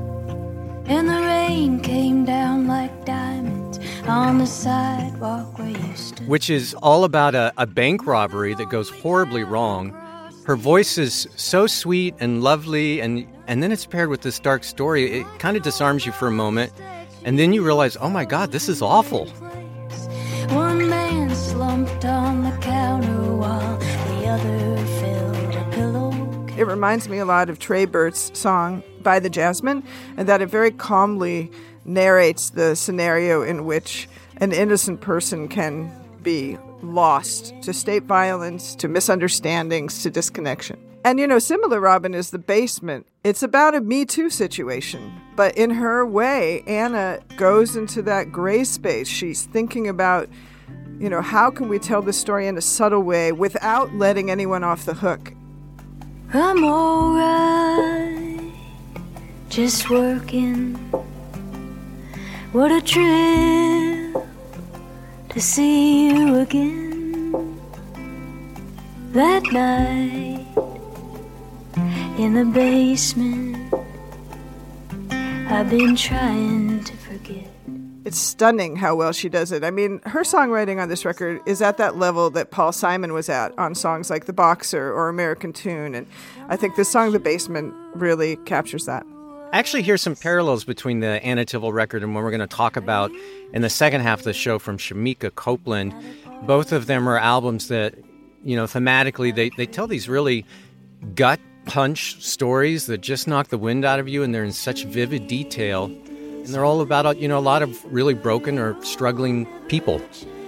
and 0.86 1.08
the 1.08 1.22
rain 1.22 1.80
came 1.80 2.24
down 2.24 2.66
like 2.66 3.04
diamonds 3.06 3.78
on 4.06 4.38
the 4.38 4.46
sidewalk 4.46 5.58
where 5.58 5.70
you 5.70 5.96
stood. 5.96 6.28
Which 6.28 6.50
is 6.50 6.74
all 6.82 7.04
about 7.04 7.34
a, 7.34 7.52
a 7.56 7.66
bank 7.66 8.06
robbery 8.06 8.54
that 8.54 8.68
goes 8.68 8.90
horribly 8.90 9.42
wrong 9.42 9.96
her 10.44 10.56
voice 10.56 10.98
is 10.98 11.28
so 11.36 11.66
sweet 11.66 12.14
and 12.18 12.42
lovely 12.42 13.00
and 13.00 13.26
and 13.46 13.62
then 13.62 13.70
it's 13.70 13.86
paired 13.86 14.08
with 14.08 14.22
this 14.22 14.40
dark 14.40 14.64
story 14.64 15.20
it 15.20 15.26
kind 15.38 15.56
of 15.56 15.62
disarms 15.62 16.04
you 16.04 16.10
for 16.12 16.26
a 16.26 16.32
moment 16.32 16.72
and 17.24 17.38
then 17.38 17.52
you 17.52 17.64
realize 17.64 17.96
oh 17.98 18.10
my 18.10 18.24
god 18.24 18.50
this 18.50 18.68
is 18.68 18.82
awful 18.82 19.26
one 20.48 20.88
man 20.88 21.32
slumped 21.34 22.04
on 22.04 22.42
the 22.42 22.51
it 26.62 26.68
reminds 26.68 27.08
me 27.08 27.18
a 27.18 27.24
lot 27.24 27.50
of 27.50 27.58
Tré 27.58 27.90
Burt's 27.90 28.30
song 28.38 28.84
by 29.02 29.18
the 29.18 29.28
jasmine 29.28 29.82
and 30.16 30.28
that 30.28 30.40
it 30.40 30.46
very 30.46 30.70
calmly 30.70 31.50
narrates 31.84 32.50
the 32.50 32.76
scenario 32.76 33.42
in 33.42 33.64
which 33.64 34.08
an 34.36 34.52
innocent 34.52 35.00
person 35.00 35.48
can 35.48 35.92
be 36.22 36.56
lost 36.80 37.52
to 37.62 37.72
state 37.72 38.04
violence, 38.04 38.76
to 38.76 38.86
misunderstandings, 38.86 40.04
to 40.04 40.10
disconnection. 40.10 40.78
And 41.04 41.18
you 41.18 41.26
know, 41.26 41.40
similar, 41.40 41.80
Robin, 41.80 42.14
is 42.14 42.30
the 42.30 42.38
basement. 42.38 43.08
It's 43.24 43.42
about 43.42 43.74
a 43.74 43.80
Me 43.80 44.04
Too 44.04 44.30
situation. 44.30 45.12
But 45.34 45.56
in 45.56 45.70
her 45.70 46.06
way, 46.06 46.62
Anna 46.68 47.18
goes 47.36 47.74
into 47.74 48.02
that 48.02 48.30
gray 48.30 48.62
space. 48.62 49.08
She's 49.08 49.46
thinking 49.46 49.88
about, 49.88 50.28
you 51.00 51.10
know, 51.10 51.22
how 51.22 51.50
can 51.50 51.68
we 51.68 51.80
tell 51.80 52.02
this 52.02 52.18
story 52.18 52.46
in 52.46 52.56
a 52.56 52.60
subtle 52.60 53.02
way 53.02 53.32
without 53.32 53.92
letting 53.94 54.30
anyone 54.30 54.62
off 54.62 54.84
the 54.84 54.94
hook? 54.94 55.32
I'm 56.34 56.64
alright, 56.64 58.40
just 59.50 59.90
working. 59.90 60.76
What 62.52 62.72
a 62.72 62.80
trip 62.80 64.16
to 65.28 65.40
see 65.40 66.08
you 66.08 66.36
again 66.36 67.60
that 69.12 69.42
night 69.52 70.46
in 72.18 72.32
the 72.32 72.46
basement. 72.46 73.74
I've 75.50 75.68
been 75.68 75.94
trying 75.94 76.82
to. 76.84 77.01
It's 78.04 78.18
stunning 78.18 78.74
how 78.76 78.96
well 78.96 79.12
she 79.12 79.28
does 79.28 79.52
it. 79.52 79.62
I 79.62 79.70
mean, 79.70 80.00
her 80.04 80.22
songwriting 80.22 80.82
on 80.82 80.88
this 80.88 81.04
record 81.04 81.40
is 81.46 81.62
at 81.62 81.76
that 81.76 81.96
level 81.96 82.30
that 82.30 82.50
Paul 82.50 82.72
Simon 82.72 83.12
was 83.12 83.28
at 83.28 83.56
on 83.58 83.76
songs 83.76 84.10
like 84.10 84.24
The 84.24 84.32
Boxer 84.32 84.92
or 84.92 85.08
American 85.08 85.52
Tune. 85.52 85.94
And 85.94 86.06
I 86.48 86.56
think 86.56 86.74
this 86.74 86.90
song, 86.90 87.12
The 87.12 87.20
Basement, 87.20 87.74
really 87.94 88.36
captures 88.36 88.86
that. 88.86 89.06
I 89.52 89.58
actually 89.58 89.82
hear 89.82 89.96
some 89.98 90.16
parallels 90.16 90.64
between 90.64 91.00
the 91.00 91.22
Anna 91.22 91.44
Tivel 91.44 91.72
record 91.72 92.02
and 92.02 92.14
what 92.14 92.24
we're 92.24 92.30
going 92.30 92.40
to 92.40 92.46
talk 92.46 92.76
about 92.76 93.12
in 93.52 93.62
the 93.62 93.70
second 93.70 94.00
half 94.00 94.20
of 94.20 94.24
the 94.24 94.32
show 94.32 94.58
from 94.58 94.78
Shemekia 94.78 95.34
Copeland. 95.34 95.94
Both 96.42 96.72
of 96.72 96.86
them 96.86 97.08
are 97.08 97.18
albums 97.18 97.68
that, 97.68 97.94
you 98.42 98.56
know, 98.56 98.64
thematically, 98.64 99.32
they, 99.32 99.50
they 99.50 99.66
tell 99.66 99.86
these 99.86 100.08
really 100.08 100.44
gut 101.14 101.38
punch 101.66 102.20
stories 102.20 102.86
that 102.86 103.02
just 103.02 103.28
knock 103.28 103.48
the 103.48 103.58
wind 103.58 103.84
out 103.84 104.00
of 104.00 104.08
you, 104.08 104.22
and 104.22 104.34
they're 104.34 104.42
in 104.42 104.52
such 104.52 104.84
vivid 104.84 105.28
detail. 105.28 105.94
And 106.44 106.54
they're 106.54 106.64
all 106.64 106.80
about, 106.80 107.18
you 107.18 107.28
know, 107.28 107.38
a 107.38 107.40
lot 107.40 107.62
of 107.62 107.84
really 107.92 108.14
broken 108.14 108.58
or 108.58 108.80
struggling 108.84 109.46
people. 109.68 110.00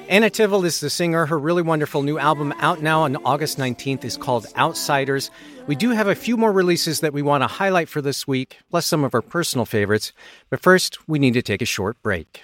Anna 0.08 0.28
Tivel 0.28 0.64
is 0.64 0.80
the 0.80 0.90
singer. 0.90 1.24
Her 1.24 1.38
really 1.38 1.62
wonderful 1.62 2.02
new 2.02 2.18
album 2.18 2.52
out 2.58 2.82
now 2.82 3.02
on 3.02 3.16
August 3.24 3.56
19th 3.56 4.04
is 4.04 4.18
called 4.18 4.46
Outsiders. 4.56 5.30
We 5.66 5.76
do 5.76 5.90
have 5.90 6.08
a 6.08 6.14
few 6.14 6.36
more 6.36 6.52
releases 6.52 7.00
that 7.00 7.14
we 7.14 7.22
want 7.22 7.42
to 7.42 7.46
highlight 7.46 7.88
for 7.88 8.02
this 8.02 8.26
week, 8.26 8.58
plus 8.70 8.84
some 8.84 9.02
of 9.02 9.14
our 9.14 9.22
personal 9.22 9.64
favorites. 9.64 10.12
But 10.50 10.60
first, 10.60 11.08
we 11.08 11.18
need 11.18 11.34
to 11.34 11.42
take 11.42 11.62
a 11.62 11.66
short 11.66 12.00
break. 12.02 12.42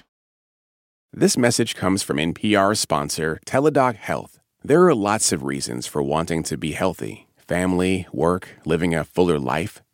This 1.12 1.36
message 1.36 1.74
comes 1.74 2.02
from 2.02 2.16
NPR 2.16 2.76
sponsor 2.76 3.40
Teladoc 3.44 3.96
Health. 3.96 4.38
There 4.62 4.86
are 4.86 4.94
lots 4.94 5.32
of 5.32 5.42
reasons 5.42 5.86
for 5.86 6.02
wanting 6.02 6.42
to 6.44 6.56
be 6.56 6.72
healthy 6.72 7.26
family, 7.48 8.06
work, 8.12 8.50
living 8.64 8.94
a 8.94 9.02
fuller 9.02 9.38
life. 9.38 9.82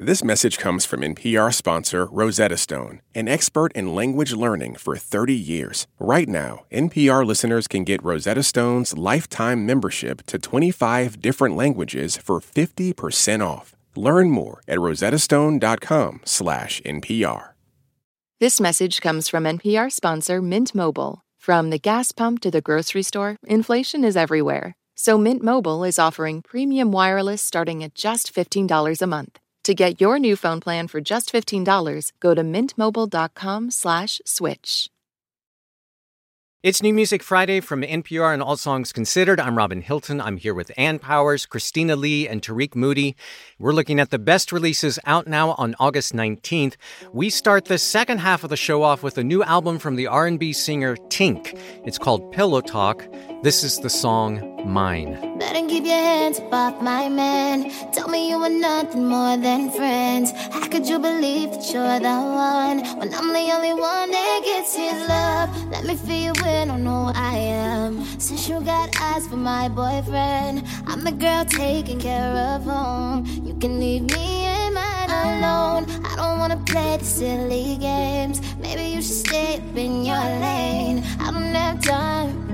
This 0.00 0.22
message 0.22 0.58
comes 0.58 0.84
from 0.84 1.00
NPR 1.00 1.52
sponsor 1.52 2.06
Rosetta 2.06 2.56
Stone, 2.56 3.00
an 3.16 3.26
expert 3.26 3.72
in 3.72 3.96
language 3.96 4.32
learning 4.32 4.76
for 4.76 4.96
30 4.96 5.34
years. 5.34 5.88
Right 5.98 6.28
now, 6.28 6.66
NPR 6.70 7.26
listeners 7.26 7.66
can 7.66 7.82
get 7.82 8.04
Rosetta 8.04 8.44
Stone's 8.44 8.96
lifetime 8.96 9.66
membership 9.66 10.24
to 10.26 10.38
25 10.38 11.20
different 11.20 11.56
languages 11.56 12.16
for 12.16 12.38
50% 12.38 13.44
off. 13.44 13.74
Learn 13.96 14.30
more 14.30 14.62
at 14.68 14.78
rosettastone.com/npr. 14.78 17.48
This 18.38 18.60
message 18.60 19.00
comes 19.00 19.28
from 19.28 19.46
NPR 19.46 19.90
sponsor 19.90 20.40
Mint 20.40 20.76
Mobile. 20.76 21.22
From 21.38 21.70
the 21.70 21.78
gas 21.80 22.12
pump 22.12 22.38
to 22.42 22.52
the 22.52 22.60
grocery 22.60 23.02
store, 23.02 23.36
inflation 23.48 24.04
is 24.04 24.16
everywhere. 24.16 24.76
So 24.94 25.18
Mint 25.18 25.42
Mobile 25.42 25.82
is 25.82 25.98
offering 25.98 26.40
premium 26.40 26.92
wireless 26.92 27.42
starting 27.42 27.82
at 27.82 27.96
just 27.96 28.32
$15 28.32 29.02
a 29.02 29.08
month. 29.08 29.40
To 29.68 29.74
get 29.74 30.00
your 30.00 30.18
new 30.18 30.34
phone 30.34 30.60
plan 30.60 30.88
for 30.88 30.98
just 30.98 31.30
$15, 31.30 32.12
go 32.20 32.34
to 32.34 32.40
mintmobile.com 32.40 33.70
slash 33.70 34.18
switch. 34.24 34.88
It's 36.62 36.82
New 36.82 36.94
Music 36.94 37.22
Friday 37.22 37.60
from 37.60 37.82
NPR 37.82 38.32
and 38.32 38.42
All 38.42 38.56
Songs 38.56 38.94
Considered. 38.94 39.38
I'm 39.38 39.58
Robin 39.58 39.82
Hilton. 39.82 40.22
I'm 40.22 40.38
here 40.38 40.54
with 40.54 40.72
Ann 40.78 40.98
Powers, 40.98 41.44
Christina 41.44 41.96
Lee, 41.96 42.26
and 42.26 42.42
Tarik 42.42 42.74
Moody. 42.74 43.14
We're 43.58 43.74
looking 43.74 44.00
at 44.00 44.08
the 44.08 44.18
best 44.18 44.52
releases 44.52 44.98
out 45.04 45.26
now 45.26 45.50
on 45.58 45.76
August 45.78 46.14
19th. 46.14 46.76
We 47.12 47.28
start 47.28 47.66
the 47.66 47.76
second 47.76 48.20
half 48.20 48.44
of 48.44 48.48
the 48.48 48.56
show 48.56 48.82
off 48.82 49.02
with 49.02 49.18
a 49.18 49.22
new 49.22 49.42
album 49.42 49.78
from 49.78 49.96
the 49.96 50.06
R&B 50.06 50.54
singer 50.54 50.96
Tink. 51.10 51.60
It's 51.84 51.98
called 51.98 52.32
Pillow 52.32 52.62
Talk. 52.62 53.06
This 53.42 53.62
is 53.62 53.78
the 53.80 53.90
song 53.90 54.62
Mine. 54.66 55.37
Better 55.38 55.68
keep 55.68 55.84
your 55.84 55.94
hands 55.94 56.40
off 56.50 56.82
my 56.82 57.08
man. 57.08 57.70
Tell 57.92 58.08
me 58.08 58.28
you 58.28 58.40
were 58.40 58.48
nothing 58.48 59.06
more 59.06 59.36
than 59.36 59.70
friends. 59.70 60.32
How 60.32 60.66
could 60.66 60.88
you 60.88 60.98
believe 60.98 61.52
that 61.52 61.72
you're 61.72 62.00
the 62.00 62.18
one 62.50 62.78
when 62.98 63.14
I'm 63.14 63.32
the 63.32 63.46
only 63.54 63.72
one 63.72 64.10
that 64.10 64.40
gets 64.44 64.74
his 64.74 64.98
love? 65.08 65.48
Let 65.70 65.84
me 65.84 65.94
feel 65.94 66.34
you 66.34 66.44
in, 66.44 66.82
know 66.82 67.04
who 67.04 67.12
I 67.14 67.36
am. 67.36 68.04
Since 68.18 68.48
you 68.48 68.60
got 68.60 69.00
eyes 69.00 69.28
for 69.28 69.36
my 69.36 69.68
boyfriend, 69.68 70.66
I'm 70.88 71.04
the 71.04 71.12
girl 71.12 71.44
taking 71.44 72.00
care 72.00 72.34
of 72.52 72.64
home. 72.64 73.24
You 73.44 73.54
can 73.54 73.78
leave 73.78 74.10
me 74.10 74.42
and 74.42 74.74
mine 74.74 75.10
alone. 75.10 75.84
I 76.04 76.16
don't 76.16 76.40
wanna 76.40 76.60
play 76.66 76.96
the 76.96 77.04
silly 77.04 77.76
games. 77.76 78.40
Maybe 78.58 78.82
you 78.94 79.00
should 79.02 79.22
stay 79.26 79.58
up 79.58 79.76
in 79.76 80.04
your 80.04 80.16
lane. 80.16 81.04
I 81.20 81.30
don't 81.30 81.54
have 81.54 81.80
time. 81.80 82.47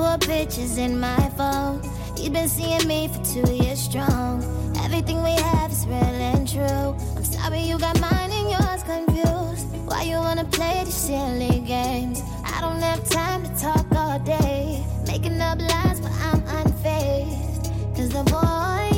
Put 0.00 0.20
pictures 0.22 0.78
in 0.78 0.98
my 0.98 1.28
phone. 1.36 1.82
You've 2.16 2.32
been 2.32 2.48
seeing 2.48 2.88
me 2.88 3.08
for 3.08 3.22
two 3.22 3.52
years 3.52 3.78
strong. 3.78 4.42
Everything 4.82 5.22
we 5.22 5.32
have 5.32 5.70
is 5.70 5.86
real 5.86 6.20
and 6.32 6.48
true. 6.48 6.96
I'm 7.16 7.22
sorry 7.22 7.60
you 7.60 7.78
got 7.78 8.00
mine 8.00 8.30
and 8.32 8.50
yours 8.50 8.82
confused. 8.82 9.66
Why 9.84 10.04
you 10.04 10.16
wanna 10.16 10.46
play 10.46 10.84
these 10.86 10.94
silly 10.94 11.60
games? 11.66 12.22
I 12.42 12.62
don't 12.62 12.80
have 12.80 13.06
time 13.10 13.42
to 13.42 13.50
talk 13.60 13.86
all 13.94 14.18
day. 14.20 14.82
Making 15.06 15.38
up 15.38 15.58
lies, 15.58 16.00
but 16.00 16.12
I'm 16.12 16.40
unfazed. 16.60 17.66
Cause 17.94 18.08
the 18.08 18.24
boy. 18.24 18.89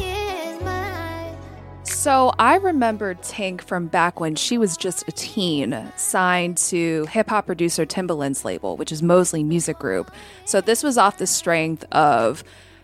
So 2.03 2.33
I 2.37 2.57
remember 2.57 3.15
Tink 3.15 3.61
from 3.61 3.87
back 3.87 4.19
when 4.19 4.35
she 4.35 4.59
was 4.59 4.77
just 4.77 5.07
a 5.07 5.13
teen, 5.13 5.93
signed 5.95 6.57
to 6.57 7.05
hip 7.05 7.29
hop 7.29 7.47
producer 7.47 7.87
Timbaland's 7.87 8.45
label, 8.45 8.77
which 8.77 8.91
is 8.91 9.05
Mosley 9.05 9.45
Music 9.45 9.79
Group. 9.79 10.11
So 10.45 10.61
this 10.61 10.83
was 10.83 10.99
off 10.99 11.19
the 11.19 11.29
strength 11.29 11.85
of 11.93 12.43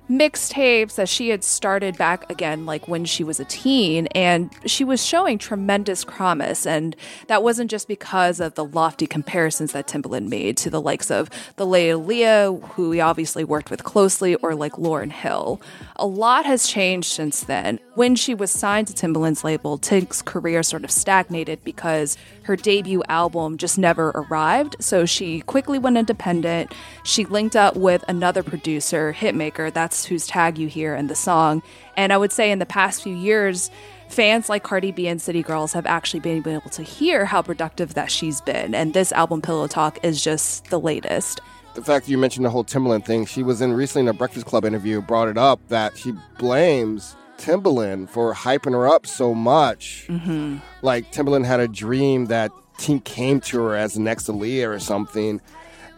mixtapes 0.08 0.94
that 0.94 1.08
she 1.08 1.28
had 1.28 1.44
started 1.44 1.96
back 1.98 2.30
again 2.30 2.64
like 2.64 2.88
when 2.88 3.04
she 3.04 3.22
was 3.22 3.38
a 3.38 3.44
teen 3.44 4.06
and 4.08 4.50
she 4.64 4.82
was 4.84 5.04
showing 5.04 5.36
tremendous 5.36 6.04
promise 6.04 6.66
and 6.66 6.96
that 7.26 7.42
wasn't 7.42 7.70
just 7.70 7.86
because 7.88 8.40
of 8.40 8.54
the 8.54 8.64
lofty 8.64 9.06
comparisons 9.06 9.72
that 9.72 9.86
Timbaland 9.86 10.28
made 10.28 10.56
to 10.58 10.70
the 10.70 10.80
likes 10.80 11.10
of 11.10 11.28
the 11.56 11.66
late 11.66 11.90
Aaliyah 11.90 12.62
who 12.70 12.92
he 12.92 13.00
obviously 13.00 13.44
worked 13.44 13.70
with 13.70 13.84
closely 13.84 14.34
or 14.36 14.54
like 14.54 14.72
Lauryn 14.72 15.12
Hill. 15.12 15.60
A 15.96 16.06
lot 16.06 16.46
has 16.46 16.66
changed 16.66 17.10
since 17.10 17.44
then. 17.44 17.78
When 17.94 18.14
she 18.14 18.34
was 18.34 18.50
signed 18.50 18.86
to 18.88 18.92
Timbaland's 18.94 19.42
label, 19.42 19.76
Tink's 19.76 20.22
career 20.22 20.62
sort 20.62 20.84
of 20.84 20.90
stagnated 20.90 21.64
because 21.64 22.16
her 22.44 22.54
debut 22.54 23.02
album 23.08 23.58
just 23.58 23.76
never 23.76 24.10
arrived. 24.10 24.76
So 24.78 25.04
she 25.04 25.40
quickly 25.40 25.78
went 25.78 25.98
independent. 25.98 26.72
She 27.02 27.24
linked 27.24 27.56
up 27.56 27.76
with 27.76 28.04
another 28.08 28.42
producer, 28.42 29.12
Hitmaka, 29.12 29.72
that's 29.72 29.97
whose 30.04 30.26
tag 30.26 30.58
you 30.58 30.68
hear 30.68 30.94
in 30.94 31.06
the 31.06 31.14
song. 31.14 31.62
And 31.96 32.12
I 32.12 32.16
would 32.16 32.32
say 32.32 32.50
in 32.50 32.58
the 32.58 32.66
past 32.66 33.02
few 33.02 33.14
years, 33.14 33.70
fans 34.08 34.48
like 34.48 34.62
Cardi 34.62 34.92
B 34.92 35.08
and 35.08 35.20
City 35.20 35.42
Girls 35.42 35.72
have 35.72 35.86
actually 35.86 36.20
been 36.20 36.44
able 36.46 36.70
to 36.70 36.82
hear 36.82 37.24
how 37.24 37.42
productive 37.42 37.94
that 37.94 38.10
she's 38.10 38.40
been. 38.40 38.74
And 38.74 38.94
this 38.94 39.12
album, 39.12 39.42
Pillow 39.42 39.66
Talk, 39.66 39.98
is 40.02 40.22
just 40.22 40.64
the 40.66 40.80
latest 40.80 41.40
the 41.78 41.84
fact 41.84 42.08
you 42.08 42.18
mentioned 42.18 42.44
the 42.44 42.50
whole 42.50 42.64
Timbaland 42.64 43.04
thing, 43.04 43.24
she 43.24 43.44
was 43.44 43.60
in 43.60 43.72
recently 43.72 44.00
in 44.00 44.08
a 44.08 44.12
Breakfast 44.12 44.46
Club 44.46 44.64
interview, 44.64 45.00
brought 45.00 45.28
it 45.28 45.38
up 45.38 45.60
that 45.68 45.96
she 45.96 46.12
blames 46.36 47.14
Timbaland 47.38 48.10
for 48.10 48.34
hyping 48.34 48.72
her 48.72 48.88
up 48.88 49.06
so 49.06 49.32
much. 49.32 50.06
Mm-hmm. 50.08 50.56
Like 50.82 51.12
Timbaland 51.12 51.46
had 51.46 51.60
a 51.60 51.68
dream 51.68 52.26
that 52.26 52.50
Tink 52.78 53.04
came 53.04 53.40
to 53.42 53.62
her 53.62 53.76
as 53.76 53.94
the 53.94 54.00
next 54.00 54.26
Aaliyah 54.26 54.68
or 54.68 54.80
something. 54.80 55.40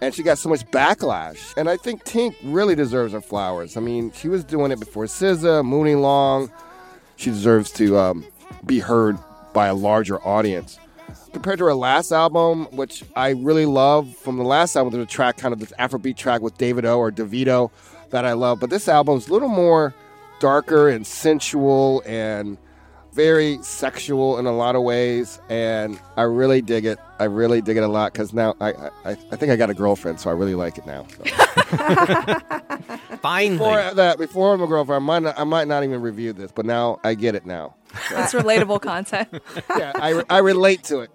And 0.01 0.15
she 0.15 0.23
got 0.23 0.39
so 0.39 0.49
much 0.49 0.67
backlash. 0.71 1.55
And 1.57 1.69
I 1.69 1.77
think 1.77 2.05
Tink 2.05 2.35
really 2.43 2.75
deserves 2.75 3.13
her 3.13 3.21
flowers. 3.21 3.77
I 3.77 3.81
mean, 3.81 4.13
she 4.13 4.29
was 4.29 4.45
doing 4.45 4.73
it 4.73 4.81
before 4.81 5.05
SZA, 5.05 5.65
Muni 5.65 5.95
Long. 5.95 6.51
She 7.17 7.31
deserves 7.31 7.71
to 7.73 7.99
um, 7.99 8.27
be 8.65 8.79
heard 8.79 9.19
by 9.53 9.67
a 9.67 9.75
larger 9.75 10.19
audience 10.27 10.79
compared 11.33 11.59
to 11.59 11.65
her 11.65 11.75
last 11.75 12.13
album, 12.13 12.67
which 12.67 13.05
I 13.15 13.31
really 13.31 13.67
love. 13.67 14.15
From 14.17 14.37
the 14.37 14.45
last 14.45 14.77
album, 14.77 14.93
there's 14.93 15.05
a 15.05 15.09
track, 15.09 15.37
kind 15.37 15.53
of 15.53 15.61
this 15.61 15.73
Afrobeat 15.79 16.17
track 16.17 16.41
with 16.41 16.57
David 16.59 16.85
O 16.85 16.99
or 16.99 17.11
Davido 17.11 17.71
that 18.11 18.25
I 18.25 18.33
love. 18.33 18.61
But 18.61 18.71
this 18.71 18.89
album's 18.89 19.29
a 19.29 19.33
little 19.33 19.49
more 19.49 19.95
darker 20.41 20.89
and 20.89 21.07
sensual 21.07 22.03
and 22.07 22.59
very 23.13 23.59
sexual 23.63 24.39
in 24.39 24.47
a 24.47 24.53
lot 24.53 24.77
of 24.77 24.83
ways, 24.83 25.41
and 25.49 26.01
I 26.17 26.23
really 26.23 26.63
dig 26.63 26.85
it. 26.85 26.99
I 27.19 27.25
really 27.25 27.61
dig 27.61 27.77
it 27.77 27.83
a 27.83 27.89
lot 27.89 28.13
because 28.13 28.33
now 28.33 28.55
I, 28.61 28.73
I 28.73 28.91
I 29.05 29.15
think 29.15 29.51
I 29.51 29.57
got 29.57 29.71
a 29.71 29.75
girlfriend, 29.75 30.21
so 30.21 30.31
I 30.31 30.33
really 30.33 30.55
like 30.55 30.79
it 30.79 30.87
now. 30.87 31.07
So. 31.17 31.25
Finally, 33.21 33.59
before 33.59 33.95
that, 33.95 34.19
before 34.19 34.55
I'm 34.55 34.63
a 34.63 34.67
girlfriend, 34.67 35.03
I 35.03 35.07
might 35.07 35.23
not, 35.23 35.39
I 35.39 35.45
might 35.45 35.69
not 35.69 35.85
even 35.85 36.01
review 36.01 36.33
this, 36.33 36.53
but 36.53 36.65
now 36.65 37.01
I 37.05 37.15
get 37.15 37.35
it 37.35 37.45
now. 37.45 37.75
So. 38.09 38.15
That's 38.15 38.33
relatable 38.33 38.81
content. 38.81 39.29
yeah, 39.77 39.93
I 39.95 40.23
I 40.31 40.39
relate 40.39 40.85
to 40.85 41.01
it. 41.01 41.11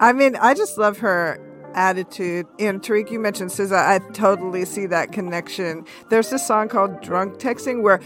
I 0.00 0.12
mean, 0.12 0.36
I 0.36 0.54
just 0.54 0.78
love 0.78 0.98
her 0.98 1.40
attitude. 1.74 2.46
And 2.58 2.82
Tarik, 2.82 3.10
you 3.10 3.18
mentioned 3.18 3.50
SZA. 3.50 3.72
I 3.72 3.98
totally 4.12 4.64
see 4.64 4.86
that 4.86 5.12
connection. 5.12 5.84
There's 6.10 6.30
this 6.30 6.46
song 6.46 6.68
called 6.68 7.00
Drunk 7.00 7.38
Texting 7.38 7.82
where 7.82 8.00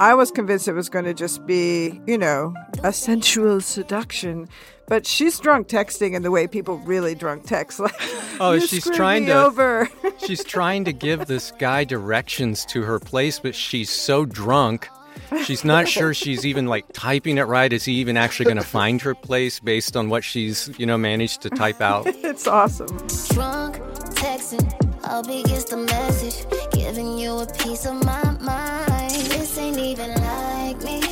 I 0.00 0.14
was 0.14 0.30
convinced 0.30 0.66
it 0.66 0.72
was 0.72 0.88
going 0.88 1.04
to 1.04 1.14
just 1.14 1.46
be, 1.46 2.00
you 2.06 2.18
know, 2.18 2.54
a 2.82 2.92
sensual 2.92 3.60
seduction. 3.60 4.48
But 4.88 5.06
she's 5.06 5.38
drunk 5.38 5.68
texting 5.68 6.14
in 6.14 6.22
the 6.22 6.30
way 6.30 6.46
people 6.48 6.78
really 6.78 7.14
drunk 7.14 7.46
text. 7.46 7.78
Like, 8.40 8.40
oh, 8.40 8.58
she's 8.58 8.90
trying 8.90 9.26
to 9.26 9.44
over. 9.44 9.88
she's 10.26 10.42
trying 10.42 10.84
to 10.86 10.92
give 10.94 11.26
this 11.26 11.52
guy 11.58 11.84
directions 11.84 12.64
to 12.66 12.82
her 12.82 12.98
place, 12.98 13.38
but 13.38 13.54
she's 13.54 13.90
so 13.90 14.24
drunk 14.24 14.88
She's 15.44 15.64
not 15.64 15.88
sure 15.96 16.14
she's 16.14 16.44
even 16.44 16.66
like 16.66 16.86
typing 16.92 17.38
it 17.38 17.42
right. 17.42 17.72
Is 17.72 17.84
he 17.84 17.94
even 17.94 18.16
actually 18.16 18.44
going 18.44 18.56
to 18.56 18.62
find 18.62 19.00
her 19.02 19.14
place 19.14 19.60
based 19.60 19.96
on 19.96 20.08
what 20.08 20.24
she's, 20.24 20.70
you 20.78 20.86
know, 20.86 20.98
managed 20.98 21.42
to 21.42 21.50
type 21.50 21.80
out? 21.80 22.06
it's 22.06 22.46
awesome. 22.46 22.88
Drunk, 23.28 23.76
texting, 24.16 24.72
I'll 25.04 25.22
be 25.22 25.42
the 25.42 25.76
message, 25.76 26.46
giving 26.72 27.18
you 27.18 27.38
a 27.38 27.46
piece 27.46 27.86
of 27.86 28.04
my 28.04 28.30
mind. 28.40 28.89
This 29.50 29.58
ain't 29.58 29.78
even 29.78 30.14
like 30.14 30.80
me. 30.84 31.02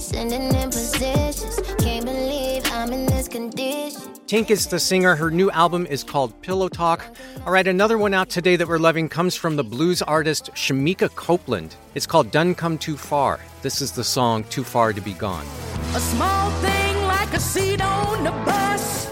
Sending 0.00 0.42
in 0.42 0.70
positions, 0.70 1.60
can't 1.78 2.04
believe 2.04 2.68
I'm 2.72 2.92
in 2.92 3.06
this 3.06 3.28
condition. 3.28 4.00
Tink 4.26 4.50
is 4.50 4.66
the 4.66 4.80
singer. 4.80 5.14
Her 5.14 5.30
new 5.30 5.52
album 5.52 5.86
is 5.86 6.02
called 6.02 6.34
Pillow 6.42 6.68
Talk. 6.68 7.04
All 7.46 7.52
right, 7.52 7.68
another 7.68 7.96
one 7.96 8.12
out 8.12 8.28
today 8.28 8.56
that 8.56 8.66
we're 8.66 8.80
loving 8.80 9.08
comes 9.08 9.36
from 9.36 9.54
the 9.54 9.62
blues 9.62 10.02
artist 10.02 10.50
Shemekia 10.52 11.14
Copeland. 11.14 11.76
It's 11.94 12.06
called 12.06 12.32
Done 12.32 12.56
Come 12.56 12.76
Too 12.76 12.96
Far. 12.96 13.38
This 13.62 13.80
is 13.80 13.92
the 13.92 14.02
song 14.02 14.42
Too 14.50 14.64
Far 14.64 14.92
to 14.92 15.00
Be 15.00 15.12
Gone. 15.12 15.46
A 15.94 16.00
small 16.00 16.50
thing 16.62 16.96
like 17.04 17.32
a 17.34 17.40
seat 17.40 17.80
on 17.80 18.24
the 18.24 18.32
bus 18.32 19.06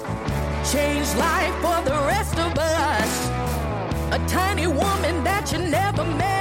changed 0.73 1.17
life 1.17 1.55
for 1.63 1.81
the 1.89 1.97
rest 2.09 2.37
of 2.37 2.59
us. 2.59 3.29
A 4.13 4.19
tiny 4.27 4.67
woman 4.67 5.23
that 5.23 5.53
you 5.53 5.59
never 5.59 6.05
met 6.05 6.38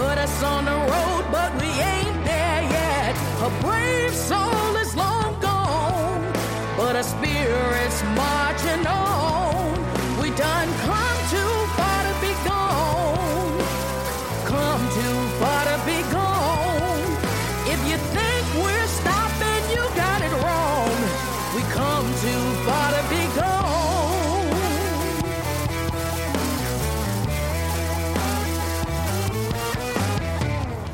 put 0.00 0.16
us 0.16 0.42
on 0.42 0.64
the 0.64 0.78
road, 0.92 1.24
but 1.36 1.50
we 1.60 1.70
ain't 1.94 2.18
there 2.24 2.62
yet. 2.78 3.12
A 3.48 3.50
brave 3.64 4.14
soul 4.14 4.76
is 4.84 4.96
long 4.96 5.32
gone 5.40 6.22
but 6.80 6.96
our 6.96 7.08
spirits 7.16 7.98
marching 8.22 8.86
on. 8.86 9.74
We 10.20 10.30
done 10.46 10.69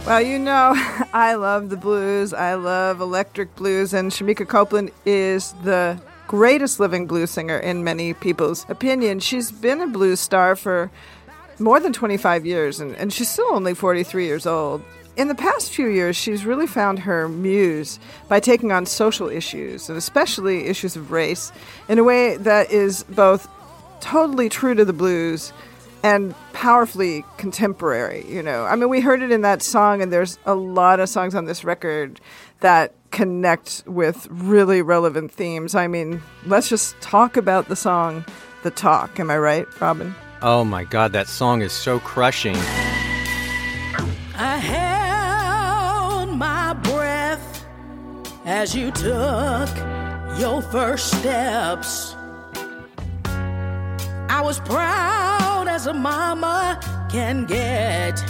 Well, 0.07 0.23
you 0.23 0.39
know, 0.39 0.73
I 1.13 1.35
love 1.35 1.69
the 1.69 1.77
blues. 1.77 2.33
I 2.33 2.55
love 2.55 3.01
electric 3.01 3.57
blues, 3.57 3.93
and 3.93 4.13
Shemekia 4.13 4.47
Copeland 4.47 4.93
is 5.05 5.53
the 5.65 6.01
greatest 6.29 6.79
living 6.79 7.09
blues 7.09 7.33
singer 7.33 7.59
in 7.59 7.83
many 7.83 8.15
people's 8.15 8.65
opinion. 8.69 9.19
She's 9.19 9.51
been 9.51 9.81
a 9.81 9.89
blues 9.89 10.21
star 10.21 10.55
for 10.55 10.93
more 11.59 11.81
than 11.81 11.93
25 11.93 12.47
years, 12.47 12.79
and, 12.79 12.95
and 12.95 13.13
she's 13.13 13.29
still 13.29 13.49
only 13.51 13.75
43 13.75 14.25
years 14.25 14.47
old. 14.47 14.81
In 15.17 15.27
the 15.27 15.35
past 15.35 15.73
few 15.73 15.89
years, 15.89 16.15
she's 16.15 16.47
really 16.47 16.69
found 16.69 17.01
her 17.01 17.29
muse 17.29 17.99
by 18.29 18.39
taking 18.39 18.71
on 18.71 18.87
social 18.87 19.29
issues, 19.29 19.89
and 19.89 19.99
especially 19.99 20.69
issues 20.69 20.95
of 20.95 21.11
race, 21.11 21.51
in 21.89 21.99
a 21.99 22.05
way 22.05 22.37
that 22.37 22.71
is 22.71 23.03
both 23.03 23.49
totally 23.99 24.49
true 24.49 24.77
to 24.77 24.85
the 24.85 24.93
blues 24.93 25.53
and 26.07 26.37
powerfully 26.53 27.25
contemporary, 27.37 28.25
you 28.29 28.41
know. 28.41 28.65
I 28.65 28.77
mean, 28.77 28.89
we 28.89 29.01
heard 29.01 29.23
it 29.23 29.33
in 29.33 29.41
that 29.41 29.61
song, 29.61 30.01
and 30.01 30.13
there's 30.13 30.39
a 30.47 30.55
lot 30.55 31.01
of 31.01 31.09
songs 31.09 31.35
on 31.35 31.47
this 31.47 31.65
record 31.65 32.21
that 32.61 32.95
connect 33.11 33.83
with 33.89 34.29
really 34.31 34.83
relevant 34.83 35.33
themes. 35.33 35.75
I 35.75 35.89
mean, 35.89 36.23
let's 36.45 36.69
just 36.69 36.95
talk 37.01 37.37
about 37.37 37.67
the 37.67 37.75
song 37.75 38.25
The 38.63 38.71
Talk. 38.71 39.19
Am 39.19 39.33
I 39.33 39.39
right, 39.39 39.67
Robin? 39.81 40.15
Oh 40.43 40.63
my 40.63 40.85
God, 40.85 41.11
that 41.11 41.27
song 41.27 41.61
is 41.61 41.73
so 41.73 41.99
crushing. 41.99 42.55
I 44.37 44.59
held 44.59 46.39
my 46.39 46.73
breath 46.85 47.67
as 48.45 48.77
you 48.77 48.93
took 48.93 49.71
your 50.39 50.63
first 50.71 51.19
steps. 51.19 52.15
I 54.29 54.41
was 54.41 54.61
proud 54.61 55.36
as 55.77 55.87
a 55.87 55.93
mama 55.93 56.81
can 57.11 57.45
get. 57.45 58.25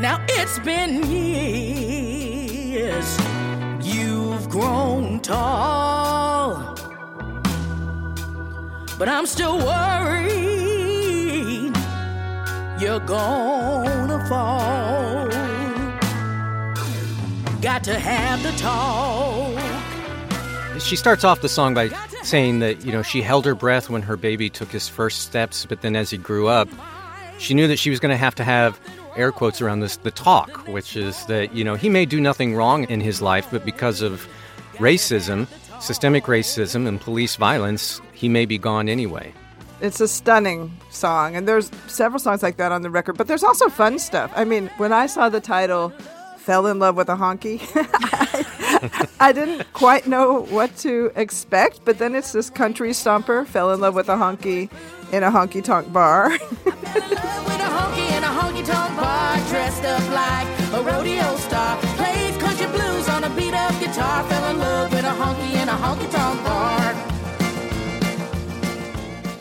Now 0.00 0.24
it's 0.26 0.58
been 0.60 1.06
years, 1.06 3.18
you've 3.82 4.48
grown 4.48 5.20
tall. 5.20 6.74
But 8.98 9.10
I'm 9.10 9.26
still 9.26 9.58
worried 9.58 11.76
you're 12.80 13.00
gonna 13.00 14.26
fall. 14.30 15.28
Got 17.60 17.84
to 17.84 17.98
have 17.98 18.42
the 18.42 18.52
talk. 18.52 19.55
She 20.78 20.94
starts 20.94 21.24
off 21.24 21.40
the 21.40 21.48
song 21.48 21.74
by 21.74 21.88
saying 22.22 22.60
that, 22.60 22.84
you 22.84 22.92
know, 22.92 23.02
she 23.02 23.20
held 23.22 23.44
her 23.44 23.54
breath 23.54 23.90
when 23.90 24.02
her 24.02 24.16
baby 24.16 24.48
took 24.48 24.68
his 24.68 24.88
first 24.88 25.22
steps, 25.22 25.66
but 25.66 25.80
then 25.80 25.96
as 25.96 26.10
he 26.10 26.16
grew 26.16 26.48
up, 26.48 26.68
she 27.38 27.54
knew 27.54 27.66
that 27.66 27.78
she 27.78 27.90
was 27.90 27.98
going 27.98 28.10
to 28.10 28.16
have 28.16 28.34
to 28.36 28.44
have 28.44 28.78
air 29.16 29.32
quotes 29.32 29.60
around 29.60 29.80
this 29.80 29.96
the 29.98 30.10
talk, 30.10 30.66
which 30.68 30.96
is 30.96 31.24
that, 31.26 31.54
you 31.54 31.64
know, 31.64 31.74
he 31.74 31.88
may 31.88 32.04
do 32.04 32.20
nothing 32.20 32.54
wrong 32.54 32.84
in 32.84 33.00
his 33.00 33.20
life, 33.20 33.48
but 33.50 33.64
because 33.64 34.00
of 34.00 34.28
racism, 34.74 35.46
systemic 35.80 36.24
racism, 36.24 36.86
and 36.86 37.00
police 37.00 37.36
violence, 37.36 38.00
he 38.12 38.28
may 38.28 38.46
be 38.46 38.58
gone 38.58 38.88
anyway. 38.88 39.32
It's 39.80 40.00
a 40.00 40.08
stunning 40.08 40.74
song, 40.90 41.36
and 41.36 41.46
there's 41.46 41.70
several 41.86 42.18
songs 42.18 42.42
like 42.42 42.56
that 42.56 42.72
on 42.72 42.82
the 42.82 42.90
record, 42.90 43.18
but 43.18 43.26
there's 43.26 43.44
also 43.44 43.68
fun 43.68 43.98
stuff. 43.98 44.32
I 44.34 44.44
mean, 44.44 44.70
when 44.78 44.92
I 44.92 45.06
saw 45.06 45.28
the 45.28 45.40
title, 45.40 45.92
Fell 46.46 46.68
in 46.68 46.78
Love 46.78 46.94
with 46.94 47.08
a 47.08 47.16
Honky, 47.16 47.60
I, 47.74 49.08
I 49.28 49.32
didn't 49.32 49.66
quite 49.72 50.06
know 50.06 50.42
what 50.42 50.76
to 50.76 51.10
expect, 51.16 51.80
but 51.84 51.98
then 51.98 52.14
it's 52.14 52.30
this 52.30 52.50
country 52.50 52.90
stomper, 52.90 53.44
fell 53.44 53.74
in 53.74 53.80
love 53.80 53.96
with 53.96 54.08
a 54.08 54.14
honky 54.14 54.70
in 55.12 55.24
a 55.24 55.30
honky 55.32 55.60
tonk 55.60 55.92
bar. 55.92 56.30
with 56.30 56.38
a 56.38 57.70
honky 57.76 58.16
in 58.16 58.22
a 58.22 58.28
honky 58.28 58.64
tonk 58.64 58.96
bar, 58.96 59.36
dressed 59.48 59.82
up 59.86 60.08
like 60.10 60.46
a 60.72 60.84
rodeo 60.84 61.34
star. 61.34 61.78
Plays 61.96 62.36
country 62.36 62.68
blues 62.68 63.08
on 63.08 63.24
a 63.24 63.30
beat 63.30 63.52
up 63.52 63.72
guitar. 63.80 64.22
Fell 64.28 64.48
in 64.48 64.58
love 64.60 64.92
with 64.92 65.04
a 65.04 65.08
honky 65.08 65.60
in 65.60 65.68
a 65.68 65.72
honky 65.72 66.08
tonk 66.12 66.44
bar. 66.44 66.65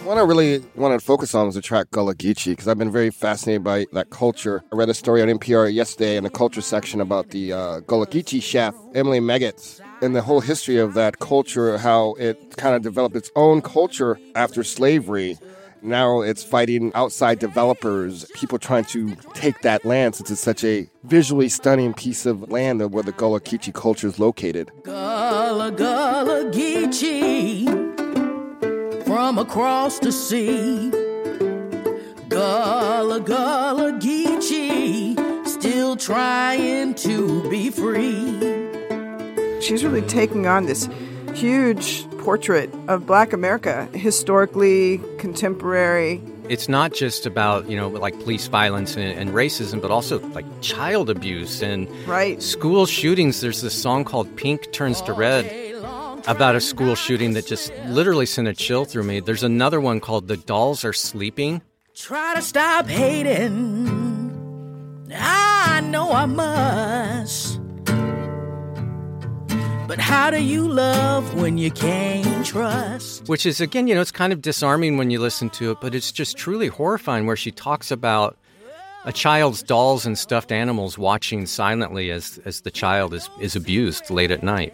What 0.05 0.19
I 0.19 0.21
really 0.21 0.63
wanted 0.75 0.99
to 0.99 1.03
focus 1.03 1.33
on 1.33 1.47
was 1.47 1.55
the 1.55 1.63
track 1.63 1.89
Gullah 1.89 2.13
Geechee 2.13 2.51
because 2.51 2.67
I've 2.67 2.77
been 2.77 2.91
very 2.91 3.09
fascinated 3.09 3.63
by 3.63 3.87
that 3.93 4.11
culture. 4.11 4.63
I 4.71 4.75
read 4.75 4.87
a 4.87 4.93
story 4.93 5.19
on 5.23 5.29
NPR 5.29 5.73
yesterday 5.73 6.15
in 6.15 6.23
the 6.23 6.29
culture 6.29 6.61
section 6.61 7.01
about 7.01 7.31
the 7.31 7.51
uh, 7.51 7.79
Gullah 7.79 8.05
Geechee 8.05 8.39
chef, 8.39 8.75
Emily 8.93 9.19
Meggetts, 9.19 9.81
and 10.03 10.15
the 10.15 10.21
whole 10.21 10.41
history 10.41 10.77
of 10.77 10.93
that 10.93 11.17
culture, 11.17 11.79
how 11.79 12.13
it 12.19 12.55
kind 12.55 12.75
of 12.75 12.83
developed 12.83 13.15
its 13.15 13.31
own 13.35 13.63
culture 13.63 14.19
after 14.35 14.63
slavery. 14.63 15.39
Now 15.81 16.21
it's 16.21 16.43
fighting 16.43 16.91
outside 16.93 17.39
developers, 17.39 18.25
people 18.35 18.59
trying 18.59 18.85
to 18.85 19.15
take 19.33 19.59
that 19.61 19.85
land 19.85 20.13
since 20.13 20.29
it's 20.29 20.39
such 20.39 20.63
a 20.63 20.87
visually 21.05 21.49
stunning 21.49 21.95
piece 21.95 22.27
of 22.27 22.51
land 22.51 22.93
where 22.93 23.01
the 23.01 23.11
Gullah 23.11 23.41
Geechee 23.41 23.73
culture 23.73 24.05
is 24.05 24.19
located. 24.19 24.69
Gullah 24.83 25.71
Gullah 25.71 26.51
Geechee 26.51 27.84
from 29.25 29.39
across 29.39 29.97
the 29.97 30.11
sea. 30.11 30.91
Gullah 32.29 33.19
Gullah 33.19 33.93
Geechee 33.93 35.17
still 35.47 35.95
trying 35.95 36.93
to 36.93 37.49
be 37.49 37.71
free. 37.71 38.39
She's 39.61 39.83
really 39.83 40.03
taking 40.03 40.45
on 40.45 40.67
this 40.67 40.87
huge 41.33 42.07
portrait 42.19 42.69
of 42.87 43.07
black 43.07 43.33
America, 43.33 43.89
historically, 43.93 45.01
contemporary. 45.17 46.21
It's 46.47 46.69
not 46.69 46.93
just 46.93 47.25
about, 47.25 47.67
you 47.67 47.75
know, 47.75 47.89
like 47.89 48.13
police 48.19 48.45
violence 48.45 48.95
and, 48.95 49.17
and 49.17 49.31
racism, 49.31 49.81
but 49.81 49.89
also 49.89 50.19
like 50.19 50.45
child 50.61 51.09
abuse 51.09 51.63
and 51.63 51.89
right. 52.05 52.39
school 52.43 52.85
shootings. 52.85 53.41
There's 53.41 53.63
this 53.63 53.73
song 53.73 54.03
called 54.03 54.35
Pink 54.35 54.71
Turns 54.71 55.01
to 55.01 55.13
Red 55.13 55.65
about 56.27 56.55
a 56.55 56.61
school 56.61 56.95
shooting 56.95 57.33
that 57.33 57.45
just 57.45 57.71
literally 57.87 58.25
sent 58.25 58.47
a 58.47 58.53
chill 58.53 58.85
through 58.85 59.03
me. 59.03 59.19
There's 59.19 59.43
another 59.43 59.79
one 59.79 59.99
called 59.99 60.27
The 60.27 60.37
Dolls 60.37 60.83
Are 60.83 60.93
Sleeping. 60.93 61.61
Try 61.93 62.35
to 62.35 62.41
stop 62.41 62.87
hating. 62.87 64.25
I 65.13 65.81
know 65.81 66.11
I 66.11 66.25
must. 66.25 67.61
But 69.87 69.99
how 69.99 70.31
do 70.31 70.43
you 70.43 70.67
love 70.67 71.35
when 71.35 71.57
you 71.57 71.69
can't 71.71 72.45
trust? 72.45 73.29
Which 73.29 73.45
is, 73.45 73.61
again, 73.61 73.87
you 73.87 73.93
know, 73.93 74.01
it's 74.01 74.11
kind 74.11 74.33
of 74.33 74.41
disarming 74.41 74.97
when 74.97 75.11
you 75.11 75.19
listen 75.19 75.49
to 75.51 75.71
it, 75.71 75.77
but 75.79 75.93
it's 75.93 76.11
just 76.11 76.37
truly 76.37 76.67
horrifying 76.67 77.27
where 77.27 77.35
she 77.35 77.51
talks 77.51 77.91
about 77.91 78.35
a 79.05 79.13
child's 79.13 79.61
dolls 79.61 80.05
and 80.05 80.17
stuffed 80.17 80.51
animals 80.51 80.97
watching 80.97 81.45
silently 81.45 82.09
as, 82.09 82.39
as 82.45 82.61
the 82.61 82.71
child 82.71 83.13
is, 83.13 83.29
is 83.39 83.55
abused 83.55 84.09
late 84.09 84.31
at 84.31 84.41
night. 84.41 84.73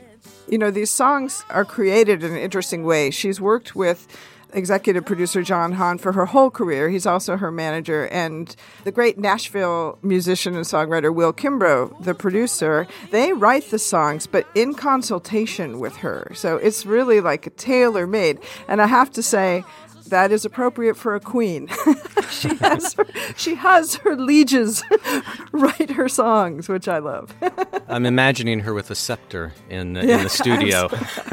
You 0.52 0.58
know, 0.58 0.70
these 0.70 0.90
songs 0.90 1.46
are 1.50 1.64
created 1.64 2.24
in 2.24 2.32
an 2.34 2.38
interesting 2.38 2.84
way. 2.84 3.10
She's 3.10 3.40
worked 3.40 3.74
with 3.74 4.06
executive 4.54 5.06
producer 5.06 5.44
John 5.44 5.72
Hahn 5.72 5.98
for 5.98 6.12
her 6.12 6.26
whole 6.26 6.52
career. 6.52 6.90
He's 6.90 7.06
also 7.06 7.38
her 7.38 7.52
manager. 7.52 8.08
And 8.10 8.54
the 8.84 8.92
great 8.92 9.18
Nashville 9.18 9.98
musician 10.02 10.56
and 10.58 10.66
songwriter 10.66 11.16
Will 11.16 11.32
Kimbrough, 11.32 12.04
the 12.04 12.14
producer, 12.14 12.86
they 13.12 13.32
write 13.32 13.72
the 13.72 13.80
songs, 13.80 14.28
but 14.28 14.46
in 14.54 14.74
consultation 14.74 15.80
with 15.80 15.96
her. 15.98 16.30
So 16.36 16.58
it's 16.58 16.86
really 16.86 17.22
like 17.22 17.48
a 17.48 17.52
tailor 17.52 18.06
made. 18.06 18.38
And 18.68 18.82
I 18.82 18.88
have 18.88 19.10
to 19.12 19.24
say, 19.24 19.64
that 20.12 20.32
is 20.32 20.46
appropriate 20.46 20.96
for 20.96 21.16
a 21.16 21.20
queen. 21.20 21.68
she 22.30 22.56
has 22.56 22.94
her, 22.94 23.06
she 23.36 23.56
has 23.56 23.96
her 23.96 24.16
lieges 24.16 24.84
write 25.52 25.90
her 25.90 26.08
songs, 26.08 26.70
which 26.70 26.88
I 26.88 27.00
love. 27.00 27.34
I'm 27.88 28.06
imagining 28.06 28.60
her 28.62 28.74
with 28.74 28.92
a 28.92 28.96
scepter 28.96 29.54
in, 29.70 29.96
yeah, 29.96 30.02
in 30.02 30.24
the 30.24 30.30
studio. 30.30 30.90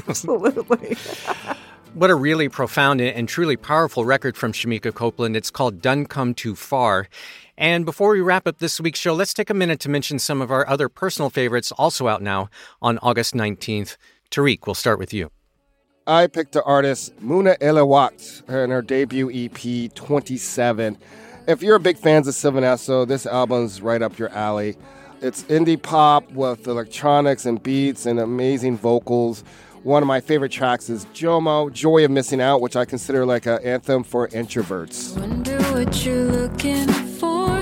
Absolutely. 0.08 0.96
what 1.94 2.10
a 2.10 2.14
really 2.14 2.48
profound 2.48 3.00
and 3.00 3.28
truly 3.28 3.56
powerful 3.56 4.04
record 4.04 4.36
from 4.36 4.52
Shemekia 4.52 4.94
Copeland. 4.94 5.36
It's 5.36 5.50
called 5.50 5.82
Done 5.82 6.06
Come 6.06 6.32
Too 6.32 6.54
Far. 6.54 7.08
And 7.58 7.84
before 7.84 8.12
we 8.12 8.20
wrap 8.20 8.46
up 8.46 8.58
this 8.58 8.80
week's 8.80 9.00
show, 9.00 9.12
let's 9.12 9.34
take 9.34 9.50
a 9.50 9.54
minute 9.54 9.80
to 9.80 9.90
mention 9.90 10.18
some 10.18 10.40
of 10.40 10.50
our 10.50 10.66
other 10.68 10.88
personal 10.88 11.28
favorites 11.28 11.72
also 11.72 12.06
out 12.06 12.22
now 12.22 12.48
on 12.80 12.98
August 12.98 13.34
19th. 13.34 13.96
Tarik, 14.30 14.66
we'll 14.66 14.74
start 14.74 14.98
with 14.98 15.12
you. 15.12 15.30
I 16.08 16.26
picked 16.26 16.52
the 16.52 16.62
artist 16.62 17.14
Muna 17.20 17.58
Ileiwat 17.58 18.48
and 18.48 18.72
her 18.72 18.80
debut 18.80 19.30
EP 19.30 19.92
27. 19.92 20.96
If 21.46 21.62
you're 21.62 21.76
a 21.76 21.80
big 21.80 21.98
fan 21.98 22.26
of 22.26 22.34
Sylvan 22.34 22.64
Esso, 22.64 23.06
this 23.06 23.26
album's 23.26 23.82
right 23.82 24.00
up 24.00 24.18
your 24.18 24.30
alley. 24.30 24.78
It's 25.20 25.42
indie 25.44 25.80
pop 25.80 26.32
with 26.32 26.66
electronics 26.66 27.44
and 27.44 27.62
beats 27.62 28.06
and 28.06 28.18
amazing 28.18 28.78
vocals. 28.78 29.44
One 29.82 30.02
of 30.02 30.06
my 30.06 30.22
favorite 30.22 30.50
tracks 30.50 30.88
is 30.88 31.04
Jomo, 31.12 31.70
Joy 31.70 32.06
of 32.06 32.10
Missing 32.10 32.40
Out, 32.40 32.62
which 32.62 32.74
I 32.74 32.86
consider 32.86 33.26
like 33.26 33.44
an 33.44 33.58
anthem 33.62 34.02
for 34.02 34.28
introverts. 34.28 35.14
Wonder 35.14 35.60
what 35.74 36.06
you're 36.06 36.24
looking 36.24 36.88
for. 37.18 37.58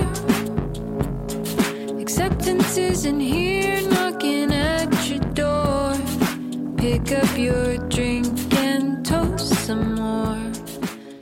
Acceptance 1.99 2.77
isn't 2.77 3.19
here 3.19 3.81
knocking 3.89 4.53
at 4.53 5.09
your 5.09 5.19
door. 5.33 5.97
Pick 6.77 7.11
up 7.11 7.37
your 7.37 7.77
drink 7.89 8.16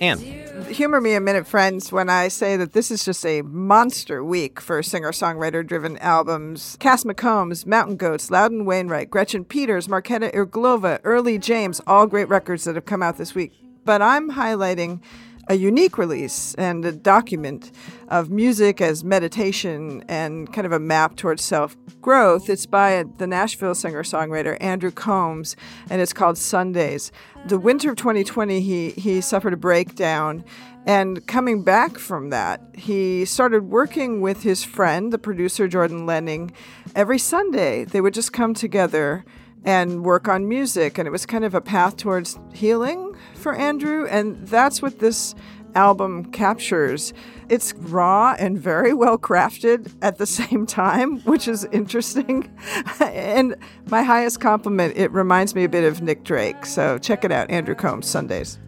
and 0.01 0.19
humor 0.67 0.99
me 0.99 1.13
a 1.13 1.19
minute, 1.19 1.47
friends, 1.47 1.91
when 1.91 2.09
I 2.09 2.27
say 2.27 2.57
that 2.57 2.73
this 2.73 2.91
is 2.91 3.05
just 3.05 3.25
a 3.25 3.41
monster 3.43 4.23
week 4.23 4.59
for 4.59 4.81
singer 4.83 5.11
songwriter 5.11 5.65
driven 5.65 5.97
albums. 5.99 6.77
Cass 6.79 7.03
McCombs, 7.03 7.65
Mountain 7.65 7.97
Goats, 7.97 8.31
Loudon 8.31 8.65
Wainwright, 8.65 9.09
Gretchen 9.09 9.45
Peters, 9.45 9.87
Marketa 9.87 10.33
Irglova, 10.33 10.99
Early 11.03 11.37
James, 11.37 11.81
all 11.87 12.07
great 12.07 12.29
records 12.29 12.63
that 12.65 12.75
have 12.75 12.85
come 12.85 13.03
out 13.03 13.17
this 13.17 13.35
week. 13.35 13.53
But 13.85 14.01
I'm 14.01 14.31
highlighting 14.31 15.01
a 15.47 15.55
unique 15.55 15.97
release 15.97 16.55
and 16.55 16.83
a 16.85 16.91
document 16.91 17.71
of 18.09 18.29
music 18.29 18.81
as 18.81 19.03
meditation 19.03 20.03
and 20.07 20.51
kind 20.53 20.65
of 20.65 20.71
a 20.71 20.79
map 20.79 21.15
towards 21.15 21.43
self 21.43 21.75
growth. 22.01 22.49
It's 22.49 22.65
by 22.65 23.03
the 23.17 23.27
Nashville 23.27 23.75
singer 23.75 24.03
songwriter 24.03 24.57
Andrew 24.61 24.91
Combs, 24.91 25.55
and 25.89 26.01
it's 26.01 26.13
called 26.13 26.37
Sundays. 26.37 27.11
The 27.47 27.59
winter 27.59 27.91
of 27.91 27.97
2020, 27.97 28.61
he, 28.61 28.89
he 28.91 29.21
suffered 29.21 29.53
a 29.53 29.57
breakdown. 29.57 30.43
And 30.87 31.25
coming 31.25 31.63
back 31.63 31.97
from 31.97 32.29
that, 32.29 32.61
he 32.75 33.25
started 33.25 33.71
working 33.71 34.21
with 34.21 34.43
his 34.43 34.63
friend, 34.63 35.11
the 35.11 35.17
producer 35.17 35.67
Jordan 35.67 36.05
Lehning. 36.05 36.51
Every 36.95 37.17
Sunday, 37.17 37.85
they 37.85 38.01
would 38.01 38.13
just 38.13 38.33
come 38.33 38.53
together 38.53 39.25
and 39.65 40.05
work 40.05 40.27
on 40.27 40.47
music. 40.47 40.97
And 40.97 41.07
it 41.07 41.11
was 41.11 41.25
kind 41.25 41.43
of 41.43 41.53
a 41.53 41.61
path 41.61 41.97
towards 41.97 42.39
healing 42.53 43.15
for 43.33 43.53
Andrew. 43.55 44.07
And 44.07 44.47
that's 44.47 44.81
what 44.81 44.99
this 44.99 45.35
album 45.73 46.25
captures. 46.31 47.13
It's 47.49 47.73
raw 47.73 48.35
and 48.39 48.57
very 48.57 48.93
well 48.93 49.17
crafted 49.17 49.93
at 50.01 50.17
the 50.17 50.25
same 50.25 50.65
time, 50.65 51.19
which 51.21 51.47
is 51.47 51.65
interesting. 51.65 52.49
and 52.99 53.55
my 53.89 54.03
highest 54.03 54.39
compliment, 54.39 54.95
it 54.97 55.11
reminds 55.11 55.53
me 55.53 55.63
a 55.63 55.69
bit 55.69 55.83
of 55.83 56.01
Nick 56.01 56.23
Drake. 56.23 56.65
So 56.65 56.97
check 56.97 57.25
it 57.25 57.31
out, 57.31 57.49
Andrew 57.51 57.75
Combs, 57.75 58.07
Sundays. 58.07 58.59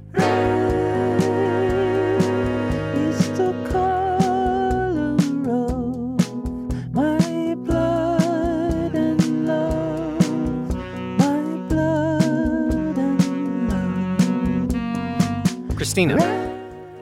Christina. 15.78 16.18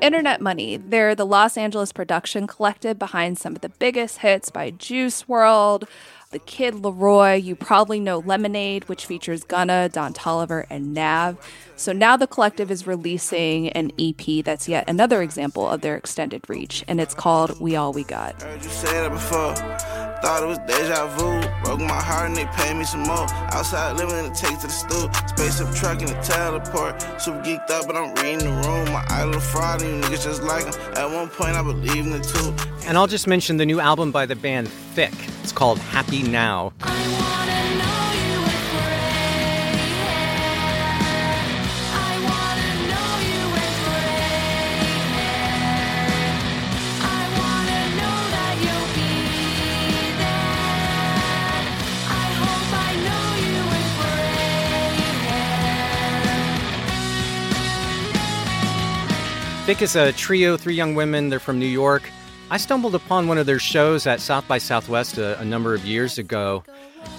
Internet 0.02 0.42
Money. 0.42 0.76
They're 0.76 1.16
the 1.16 1.26
Los 1.26 1.58
Angeles 1.58 1.94
production 1.94 2.46
collective 2.46 3.00
behind 3.00 3.38
some 3.38 3.56
of 3.56 3.62
the 3.62 3.70
biggest 3.70 4.18
hits 4.18 4.50
by 4.50 4.72
Juice 4.72 5.24
WRLD, 5.24 5.88
The 6.32 6.40
Kid 6.40 6.74
LAROI. 6.76 7.42
You 7.42 7.56
probably 7.56 8.02
know 8.02 8.20
Lemonade, 8.20 8.90
which 8.90 9.06
features 9.06 9.46
Gunna, 9.46 9.88
Don 9.88 10.14
Toliver, 10.14 10.66
and 10.70 10.94
Nav. 10.94 11.38
So 11.78 11.94
now 11.94 12.18
the 12.18 12.28
collective 12.28 12.70
is 12.70 12.86
releasing 12.86 13.70
an 13.70 13.94
EP 13.98 14.44
that's 14.44 14.68
yet 14.68 14.90
another 14.90 15.22
example 15.22 15.70
of 15.70 15.80
their 15.80 15.96
extended 15.96 16.44
reach, 16.50 16.84
and 16.90 17.00
it's 17.00 17.16
called 17.16 17.58
We 17.62 17.78
All 17.78 17.94
We 17.94 18.04
Got. 18.04 18.36
Thought 20.22 20.44
it 20.44 20.48
was 20.48 20.58
deja 20.60 21.08
vu. 21.16 21.42
Broke 21.64 21.80
my 21.82 22.02
heart 22.02 22.28
and 22.28 22.36
they 22.36 22.46
paid 22.58 22.76
me 22.76 22.84
some 22.84 23.04
more. 23.04 23.28
Outside 23.52 23.98
living 23.98 24.18
in 24.18 24.32
a 24.32 24.36
take 24.36 24.60
to 24.60 24.68
the 24.68 24.74
stool. 24.74 25.12
Space 25.28 25.62
up 25.62 25.74
truck 25.76 26.02
in 26.02 26.08
the 26.08 26.20
teleport. 26.22 27.02
Super 27.22 27.42
geeked 27.42 27.70
up, 27.70 27.88
but 27.88 27.96
I'm 27.96 28.14
reading 28.16 28.40
the 28.40 28.68
room. 28.68 28.92
My 28.92 29.06
idol 29.10 29.40
fraud 29.40 29.82
and 29.82 30.04
you 30.04 30.10
niggas 30.10 30.24
just 30.24 30.44
like 30.44 30.66
him. 30.66 30.74
At 30.96 31.10
one 31.12 31.30
point, 31.30 31.56
I 31.56 31.62
believed 31.62 32.08
in 32.08 32.14
it 32.14 32.24
too. 32.24 32.54
And 32.88 32.98
I'll 32.98 33.08
just 33.08 33.28
mention 33.28 33.58
the 33.58 33.66
new 33.66 33.80
album 33.80 34.12
by 34.12 34.26
the 34.26 34.36
band 34.36 34.68
Thick. 34.68 35.14
It's 35.44 35.52
called 35.52 35.80
Happy 35.80 36.24
Now. 36.24 36.74
Thick 59.66 59.82
is 59.82 59.96
a 59.96 60.12
trio, 60.12 60.58
three 60.58 60.76
young 60.76 60.94
women. 60.94 61.30
They're 61.30 61.40
from 61.40 61.58
New 61.58 61.66
York. 61.66 62.08
I 62.52 62.58
stumbled 62.58 62.94
upon 62.94 63.28
one 63.28 63.40
of 63.40 63.48
their 63.48 63.58
shows 63.58 64.06
at 64.06 64.22
South 64.22 64.48
by 64.48 64.60
Southwest 64.60 65.18
a, 65.18 65.40
a 65.40 65.44
number 65.44 65.74
of 65.74 65.84
years 65.84 66.20
ago. 66.20 66.64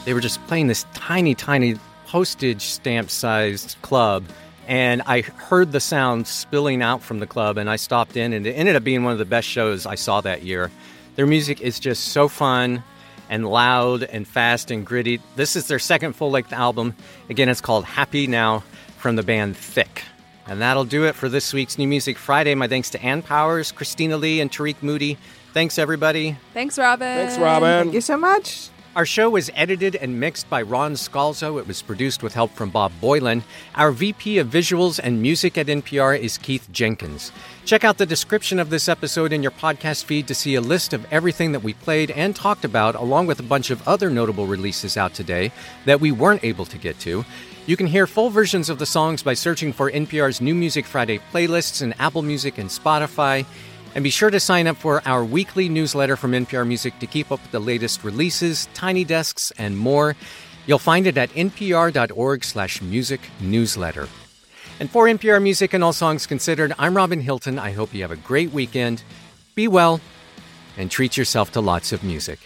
They 0.04 0.14
were 0.14 0.20
just 0.20 0.40
playing 0.46 0.68
this 0.68 0.86
tiny, 0.94 1.34
tiny 1.34 1.74
postage 2.06 2.62
stamp 2.62 3.10
sized 3.10 3.76
club. 3.82 4.26
And 4.68 5.02
I 5.06 5.22
heard 5.22 5.72
the 5.72 5.80
sound 5.80 6.28
spilling 6.28 6.82
out 6.82 7.02
from 7.02 7.18
the 7.18 7.26
club, 7.26 7.56
and 7.56 7.68
I 7.68 7.74
stopped 7.74 8.16
in, 8.16 8.32
and 8.32 8.46
it 8.46 8.52
ended 8.52 8.76
up 8.76 8.84
being 8.84 9.02
one 9.02 9.12
of 9.12 9.18
the 9.18 9.24
best 9.24 9.48
shows 9.48 9.84
I 9.84 9.96
saw 9.96 10.20
that 10.20 10.44
year. 10.44 10.70
Their 11.16 11.26
music 11.26 11.60
is 11.60 11.80
just 11.80 12.04
so 12.12 12.28
fun 12.28 12.84
and 13.28 13.44
loud 13.44 14.04
and 14.04 14.24
fast 14.26 14.70
and 14.70 14.86
gritty. 14.86 15.20
This 15.34 15.56
is 15.56 15.66
their 15.66 15.80
second 15.80 16.12
full 16.12 16.30
length 16.30 16.52
album. 16.52 16.94
Again, 17.28 17.48
it's 17.48 17.60
called 17.60 17.84
Happy 17.86 18.28
Now 18.28 18.62
from 18.98 19.16
the 19.16 19.24
band 19.24 19.56
Thick. 19.56 20.04
And 20.48 20.60
that'll 20.60 20.84
do 20.84 21.04
it 21.04 21.14
for 21.14 21.28
this 21.28 21.52
week's 21.52 21.76
New 21.76 21.88
Music 21.88 22.16
Friday. 22.16 22.54
My 22.54 22.68
thanks 22.68 22.90
to 22.90 23.02
Ann 23.02 23.22
Powers, 23.22 23.72
Christina 23.72 24.16
Lee, 24.16 24.40
and 24.40 24.50
Tarik 24.50 24.80
Moody. 24.82 25.18
Thanks, 25.52 25.78
everybody. 25.78 26.36
Thanks, 26.54 26.78
Robin. 26.78 27.16
Thanks, 27.16 27.38
Robin. 27.38 27.84
Thank 27.84 27.94
you 27.94 28.00
so 28.00 28.16
much. 28.16 28.70
Our 28.96 29.04
show 29.04 29.28
was 29.28 29.50
edited 29.54 29.94
and 29.94 30.18
mixed 30.18 30.48
by 30.48 30.62
Ron 30.62 30.94
Scalzo. 30.94 31.60
It 31.60 31.66
was 31.66 31.82
produced 31.82 32.22
with 32.22 32.32
help 32.32 32.50
from 32.52 32.70
Bob 32.70 32.92
Boylan. 32.98 33.44
Our 33.74 33.92
VP 33.92 34.38
of 34.38 34.48
Visuals 34.48 34.98
and 34.98 35.20
Music 35.20 35.58
at 35.58 35.66
NPR 35.66 36.18
is 36.18 36.38
Keith 36.38 36.66
Jenkins. 36.72 37.30
Check 37.66 37.84
out 37.84 37.98
the 37.98 38.06
description 38.06 38.58
of 38.58 38.70
this 38.70 38.88
episode 38.88 39.34
in 39.34 39.42
your 39.42 39.50
podcast 39.50 40.04
feed 40.04 40.26
to 40.28 40.34
see 40.34 40.54
a 40.54 40.62
list 40.62 40.94
of 40.94 41.04
everything 41.12 41.52
that 41.52 41.62
we 41.62 41.74
played 41.74 42.10
and 42.10 42.34
talked 42.34 42.64
about, 42.64 42.94
along 42.94 43.26
with 43.26 43.38
a 43.38 43.42
bunch 43.42 43.68
of 43.68 43.86
other 43.86 44.08
notable 44.08 44.46
releases 44.46 44.96
out 44.96 45.12
today 45.12 45.52
that 45.84 46.00
we 46.00 46.10
weren't 46.10 46.42
able 46.42 46.64
to 46.64 46.78
get 46.78 46.98
to. 47.00 47.22
You 47.66 47.76
can 47.76 47.88
hear 47.88 48.06
full 48.06 48.30
versions 48.30 48.70
of 48.70 48.78
the 48.78 48.86
songs 48.86 49.22
by 49.22 49.34
searching 49.34 49.74
for 49.74 49.90
NPR's 49.90 50.40
New 50.40 50.54
Music 50.54 50.86
Friday 50.86 51.20
playlists 51.34 51.82
in 51.82 51.92
Apple 51.98 52.22
Music 52.22 52.56
and 52.56 52.70
Spotify. 52.70 53.44
And 53.96 54.04
be 54.04 54.10
sure 54.10 54.28
to 54.28 54.38
sign 54.38 54.66
up 54.66 54.76
for 54.76 55.00
our 55.08 55.24
weekly 55.24 55.70
newsletter 55.70 56.16
from 56.16 56.32
NPR 56.32 56.66
Music 56.66 56.98
to 56.98 57.06
keep 57.06 57.32
up 57.32 57.40
with 57.40 57.50
the 57.50 57.58
latest 57.58 58.04
releases, 58.04 58.68
tiny 58.74 59.04
desks, 59.04 59.52
and 59.56 59.74
more. 59.74 60.14
You'll 60.66 60.78
find 60.78 61.06
it 61.06 61.16
at 61.16 61.30
npr.org/music 61.30 63.20
newsletter. 63.40 64.08
And 64.80 64.90
for 64.90 65.06
NPR 65.06 65.40
Music 65.42 65.72
and 65.72 65.82
All 65.82 65.94
Songs 65.94 66.26
Considered, 66.26 66.74
I'm 66.78 66.94
Robin 66.94 67.22
Hilton. 67.22 67.58
I 67.58 67.72
hope 67.72 67.94
you 67.94 68.02
have 68.02 68.10
a 68.10 68.16
great 68.16 68.52
weekend. 68.52 69.02
Be 69.54 69.66
well 69.66 70.02
and 70.76 70.90
treat 70.90 71.16
yourself 71.16 71.52
to 71.52 71.62
lots 71.62 71.90
of 71.90 72.04
music. 72.04 72.40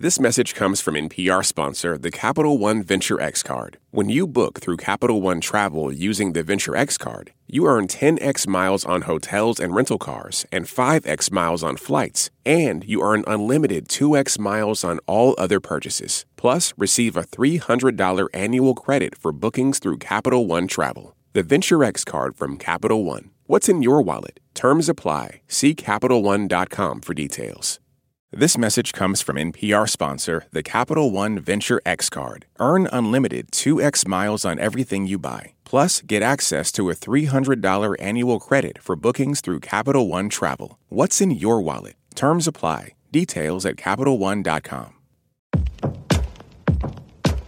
This 0.00 0.20
message 0.20 0.54
comes 0.54 0.80
from 0.80 0.94
NPR 0.94 1.44
sponsor, 1.44 1.98
the 1.98 2.12
Capital 2.12 2.56
One 2.56 2.84
Venture 2.84 3.20
X 3.20 3.42
card. 3.42 3.78
When 3.90 4.08
you 4.08 4.28
book 4.28 4.60
through 4.60 4.76
Capital 4.76 5.20
One 5.20 5.40
Travel 5.40 5.92
using 5.92 6.34
the 6.34 6.44
Venture 6.44 6.76
X 6.76 6.96
card, 6.96 7.32
you 7.48 7.66
earn 7.66 7.88
10x 7.88 8.46
miles 8.46 8.84
on 8.84 9.02
hotels 9.02 9.58
and 9.58 9.74
rental 9.74 9.98
cars 9.98 10.46
and 10.52 10.66
5x 10.66 11.32
miles 11.32 11.64
on 11.64 11.76
flights, 11.76 12.30
and 12.46 12.84
you 12.84 13.02
earn 13.02 13.24
unlimited 13.26 13.88
2x 13.88 14.38
miles 14.38 14.84
on 14.84 15.00
all 15.08 15.34
other 15.36 15.58
purchases. 15.58 16.26
Plus, 16.36 16.72
receive 16.76 17.16
a 17.16 17.24
$300 17.24 18.28
annual 18.32 18.76
credit 18.76 19.18
for 19.18 19.32
bookings 19.32 19.80
through 19.80 19.98
Capital 19.98 20.46
One 20.46 20.68
Travel. 20.68 21.16
The 21.32 21.42
Venture 21.42 21.82
X 21.82 22.04
card 22.04 22.36
from 22.36 22.56
Capital 22.56 23.04
One. 23.04 23.30
What's 23.46 23.68
in 23.68 23.82
your 23.82 24.00
wallet? 24.02 24.38
Terms 24.54 24.88
apply. 24.88 25.40
See 25.48 25.74
CapitalOne.com 25.74 27.00
for 27.00 27.14
details. 27.14 27.80
This 28.32 28.58
message 28.58 28.92
comes 28.92 29.22
from 29.22 29.36
NPR 29.36 29.88
sponsor, 29.88 30.44
the 30.52 30.62
Capital 30.62 31.10
One 31.10 31.38
Venture 31.38 31.80
X 31.86 32.10
Card. 32.10 32.44
Earn 32.58 32.86
unlimited 32.92 33.50
2x 33.52 34.06
miles 34.06 34.44
on 34.44 34.58
everything 34.58 35.06
you 35.06 35.18
buy. 35.18 35.54
Plus, 35.64 36.02
get 36.02 36.20
access 36.22 36.70
to 36.72 36.90
a 36.90 36.94
$300 36.94 37.96
annual 37.98 38.38
credit 38.38 38.82
for 38.82 38.96
bookings 38.96 39.40
through 39.40 39.60
Capital 39.60 40.08
One 40.08 40.28
Travel. 40.28 40.78
What's 40.90 41.22
in 41.22 41.30
your 41.30 41.62
wallet? 41.62 41.94
Terms 42.14 42.46
apply. 42.46 42.92
Details 43.10 43.64
at 43.64 43.76
CapitalOne.com. 43.76 44.92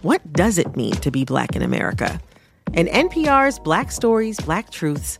What 0.01 0.33
does 0.33 0.57
it 0.57 0.75
mean 0.75 0.93
to 0.93 1.11
be 1.11 1.23
Black 1.25 1.55
in 1.55 1.61
America? 1.61 2.19
In 2.73 2.87
NPR's 2.87 3.59
Black 3.59 3.91
Stories, 3.91 4.39
Black 4.39 4.71
Truths, 4.71 5.19